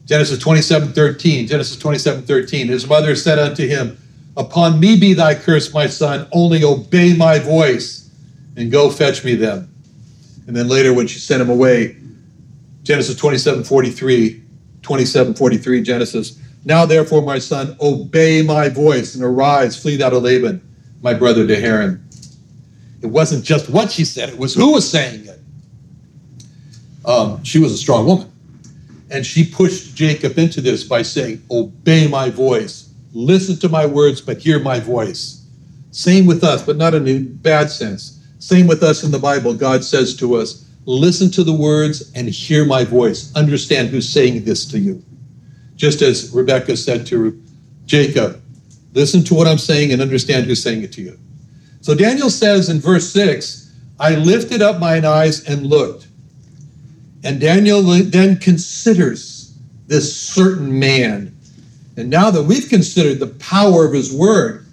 Genesis 0.06 0.40
27 0.40 0.94
13. 0.94 1.48
Genesis 1.48 1.78
27 1.78 2.24
13. 2.24 2.68
His 2.68 2.88
mother 2.88 3.16
said 3.16 3.40
unto 3.40 3.68
him, 3.68 3.98
Upon 4.36 4.80
me 4.80 5.00
be 5.00 5.14
thy 5.14 5.36
curse, 5.36 5.74
my 5.74 5.88
son, 5.88 6.28
only 6.32 6.64
obey 6.64 7.16
my 7.16 7.40
voice 7.40 8.10
and 8.56 8.72
go 8.72 8.90
fetch 8.90 9.24
me 9.24 9.36
them. 9.36 9.70
And 10.48 10.56
then 10.56 10.68
later, 10.68 10.94
when 10.94 11.08
she 11.08 11.20
sent 11.20 11.42
him 11.42 11.50
away, 11.50 11.98
Genesis 12.84 13.16
27 13.16 13.64
43, 13.64 14.44
27 14.82 15.34
43, 15.36 15.82
Genesis. 15.84 16.40
Now, 16.66 16.86
therefore, 16.86 17.22
my 17.22 17.40
son, 17.40 17.76
obey 17.80 18.42
my 18.42 18.70
voice 18.70 19.16
and 19.16 19.24
arise, 19.24 19.82
flee 19.82 19.98
thou 19.98 20.10
to 20.10 20.18
Laban, 20.18 20.62
my 21.02 21.14
brother 21.14 21.46
to 21.46 21.60
Haran. 21.60 22.03
It 23.04 23.08
wasn't 23.08 23.44
just 23.44 23.70
what 23.70 23.92
she 23.92 24.06
said, 24.06 24.30
it 24.30 24.38
was 24.38 24.56
who 24.56 24.72
was 24.72 24.90
saying 24.90 25.28
it. 25.28 25.40
Um, 27.06 27.44
she 27.44 27.60
was 27.60 27.74
a 27.74 27.78
strong 27.78 28.06
woman. 28.08 28.32
And 29.12 29.26
she 29.26 29.46
pushed 29.46 29.94
Jacob 29.94 30.40
into 30.40 30.62
this 30.62 30.86
by 30.86 31.02
saying, 31.02 31.44
Obey 31.52 32.08
my 32.08 32.30
voice, 32.30 32.94
listen 33.12 33.58
to 33.58 33.68
my 33.70 33.86
words, 33.86 34.22
but 34.22 34.38
hear 34.38 34.58
my 34.58 34.80
voice. 34.80 35.46
Same 35.92 36.26
with 36.26 36.46
us, 36.46 36.66
but 36.66 36.78
not 36.78 36.96
in 36.96 37.08
a 37.08 37.20
bad 37.20 37.70
sense. 37.70 38.26
Same 38.40 38.68
with 38.68 38.82
us 38.82 39.04
in 39.04 39.12
the 39.12 39.20
Bible. 39.20 39.54
God 39.54 39.84
says 39.84 40.16
to 40.18 40.36
us, 40.36 40.66
Listen 40.86 41.30
to 41.32 41.44
the 41.44 41.54
words 41.54 42.10
and 42.16 42.30
hear 42.30 42.66
my 42.66 42.86
voice. 42.86 43.34
Understand 43.36 43.90
who's 43.90 44.08
saying 44.08 44.46
this 44.46 44.66
to 44.66 44.80
you. 44.80 45.04
Just 45.76 46.02
as 46.02 46.32
Rebecca 46.32 46.78
said 46.78 47.06
to 47.08 47.42
Jacob, 47.86 48.42
Listen 48.94 49.24
to 49.26 49.34
what 49.34 49.48
I'm 49.48 49.58
saying 49.58 49.92
and 49.92 50.02
understand 50.02 50.46
who's 50.46 50.64
saying 50.64 50.84
it 50.84 50.94
to 50.94 51.02
you. 51.02 51.20
So 51.84 51.94
Daniel 51.94 52.30
says 52.30 52.70
in 52.70 52.80
verse 52.80 53.12
6, 53.12 53.74
I 54.00 54.16
lifted 54.16 54.62
up 54.62 54.80
mine 54.80 55.04
eyes 55.04 55.44
and 55.44 55.66
looked. 55.66 56.08
And 57.26 57.42
Daniel 57.42 57.82
then 57.84 58.38
considers 58.38 59.54
this 59.88 60.16
certain 60.16 60.80
man. 60.80 61.36
And 61.98 62.10
now 62.10 62.32
that 62.32 62.44
we've 62.44 62.70
considered 62.70 63.20
the 63.20 63.28
power 63.28 63.86
of 63.86 63.92
his 63.92 64.14
word 64.14 64.66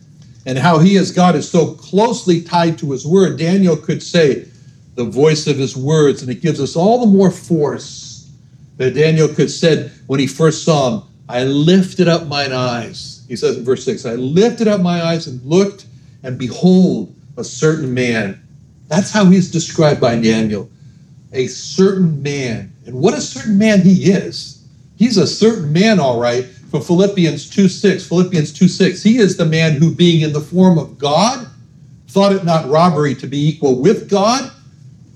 and 0.46 0.56
how 0.56 0.78
he 0.78 0.96
as 0.96 1.10
God 1.10 1.34
is 1.34 1.50
so 1.50 1.74
closely 1.74 2.42
tied 2.42 2.78
to 2.78 2.92
his 2.92 3.04
word, 3.04 3.38
Daniel 3.40 3.76
could 3.76 4.04
say 4.04 4.46
the 4.94 5.04
voice 5.04 5.48
of 5.48 5.58
his 5.58 5.76
words, 5.76 6.22
and 6.22 6.30
it 6.30 6.40
gives 6.40 6.60
us 6.60 6.76
all 6.76 7.00
the 7.00 7.12
more 7.12 7.32
force 7.32 8.30
that 8.76 8.94
Daniel 8.94 9.26
could 9.26 9.50
said 9.50 9.90
when 10.06 10.20
he 10.20 10.28
first 10.28 10.64
saw 10.64 10.90
him, 11.00 11.08
I 11.28 11.42
lifted 11.42 12.06
up 12.06 12.28
mine 12.28 12.52
eyes. 12.52 13.24
He 13.26 13.34
says 13.34 13.56
in 13.56 13.64
verse 13.64 13.84
6, 13.84 14.06
I 14.06 14.14
lifted 14.14 14.68
up 14.68 14.80
my 14.80 15.02
eyes 15.02 15.26
and 15.26 15.44
looked, 15.44 15.86
and 16.22 16.38
behold, 16.38 17.14
a 17.36 17.44
certain 17.44 17.92
man. 17.92 18.42
That's 18.88 19.10
how 19.10 19.26
he's 19.26 19.50
described 19.50 20.00
by 20.00 20.16
Daniel 20.20 20.70
a 21.32 21.46
certain 21.46 22.22
man. 22.22 22.72
And 22.86 22.94
what 22.94 23.14
a 23.14 23.20
certain 23.20 23.58
man 23.58 23.82
he 23.82 24.10
is. 24.10 24.66
He's 24.96 25.16
a 25.16 25.26
certain 25.26 25.72
man, 25.72 26.00
all 26.00 26.20
right, 26.20 26.44
from 26.44 26.82
Philippians 26.82 27.48
2 27.50 27.68
6. 27.68 28.06
Philippians 28.06 28.52
2 28.52 28.68
6. 28.68 29.02
He 29.02 29.18
is 29.18 29.36
the 29.36 29.46
man 29.46 29.74
who, 29.74 29.94
being 29.94 30.22
in 30.22 30.32
the 30.32 30.40
form 30.40 30.78
of 30.78 30.98
God, 30.98 31.46
thought 32.08 32.32
it 32.32 32.44
not 32.44 32.68
robbery 32.68 33.14
to 33.16 33.26
be 33.26 33.48
equal 33.48 33.80
with 33.80 34.10
God, 34.10 34.50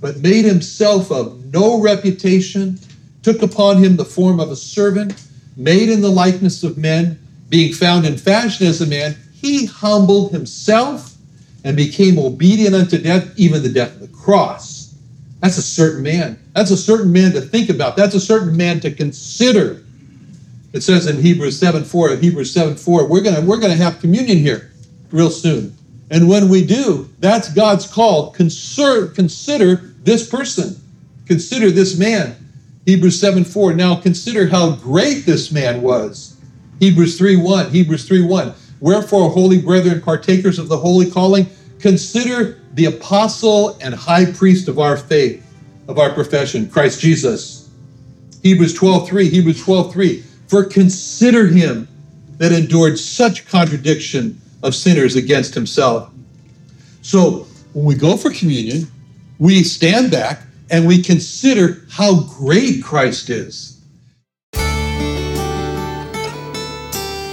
but 0.01 0.19
made 0.19 0.45
himself 0.45 1.11
of 1.11 1.45
no 1.53 1.81
reputation, 1.81 2.79
took 3.23 3.43
upon 3.43 3.83
him 3.83 3.97
the 3.97 4.05
form 4.05 4.40
of 4.40 4.51
a 4.51 4.57
servant, 4.57 5.23
made 5.57 5.88
in 5.88 6.01
the 6.01 6.11
likeness 6.11 6.62
of 6.62 6.79
men, 6.79 7.19
being 7.49 7.73
found 7.73 8.07
in 8.07 8.17
fashion 8.17 8.67
as 8.67 8.81
a 8.81 8.87
man, 8.87 9.17
he 9.44 9.66
humbled 9.66 10.33
himself 10.33 11.14
and 11.64 11.76
became 11.76 12.18
obedient 12.18 12.74
unto 12.74 12.96
death, 12.96 13.30
even 13.37 13.62
the 13.62 13.68
death 13.68 13.94
of 13.94 14.00
the 14.00 14.16
cross. 14.16 14.94
That's 15.40 15.59
a 15.59 15.62
certain 15.62 16.02
man. 16.02 16.42
That's 16.54 16.70
a 16.70 16.78
certain 16.78 17.12
man 17.12 17.33
to 17.33 17.42
think 17.42 17.68
about. 17.68 17.94
That's 17.94 18.14
a 18.14 18.20
certain 18.20 18.57
man 18.57 18.80
to 18.80 18.90
consider. 18.90 19.83
It 20.72 20.83
says 20.83 21.07
in 21.07 21.20
Hebrews 21.20 21.59
7 21.59 21.85
4, 21.85 22.16
Hebrews 22.16 22.54
7 22.54 22.76
4, 22.76 23.07
we're 23.07 23.20
gonna 23.20 23.42
we're 23.42 23.61
gonna 23.61 23.76
have 23.76 24.00
communion 24.00 24.38
here 24.38 24.72
real 25.11 25.28
soon. 25.28 25.76
And 26.11 26.26
when 26.26 26.48
we 26.48 26.64
do, 26.64 27.11
that's 27.18 27.52
God's 27.52 27.87
call. 27.87 28.30
Consider, 28.30 29.09
consider 29.09 29.92
this 30.04 30.26
person. 30.26 30.80
Consider 31.26 31.70
this 31.70 31.98
man. 31.98 32.35
Hebrews 32.87 33.20
7 33.20 33.44
4. 33.44 33.74
Now 33.74 33.96
consider 33.96 34.46
how 34.46 34.76
great 34.76 35.26
this 35.26 35.52
man 35.52 35.83
was. 35.83 36.40
Hebrews 36.80 37.18
3 37.18 37.37
1. 37.37 37.70
Hebrews 37.70 38.09
3 38.09 38.22
1. 38.22 38.54
Wherefore, 38.85 39.31
holy 39.31 39.62
brethren, 39.62 40.03
partakers 40.03 40.59
of 40.59 40.68
the 40.68 40.77
holy 40.77 41.11
calling, 41.11 41.47
consider 41.79 42.61
the 42.75 42.85
apostle 42.85 43.79
and 43.81 43.94
high 43.94 44.31
priest 44.31 44.68
of 44.68 44.79
our 44.79 44.99
faith, 44.99 45.42
of 45.88 45.99
our 45.99 46.11
profession, 46.11 46.68
Christ 46.68 47.01
Jesus. 47.01 47.70
Hebrews 48.42 48.75
12:3, 48.75 49.31
Hebrews 49.31 49.62
12:3. 49.62 50.23
For 50.49 50.64
consider 50.64 51.47
him 51.47 51.88
that 52.37 52.53
endured 52.53 52.99
such 52.99 53.47
contradiction 53.47 54.38
of 54.62 54.75
sinners 54.75 55.16
against 55.16 55.55
himself. 55.55 56.11
So 57.01 57.47
when 57.73 57.87
we 57.87 57.94
go 57.94 58.18
for 58.18 58.31
communion, 58.31 58.87
we 59.38 59.64
stand 59.64 60.11
back 60.11 60.42
and 60.68 60.87
we 60.87 61.01
consider 61.01 61.87
how 61.88 62.20
great 62.38 62.83
Christ 62.83 63.31
is. 63.31 63.74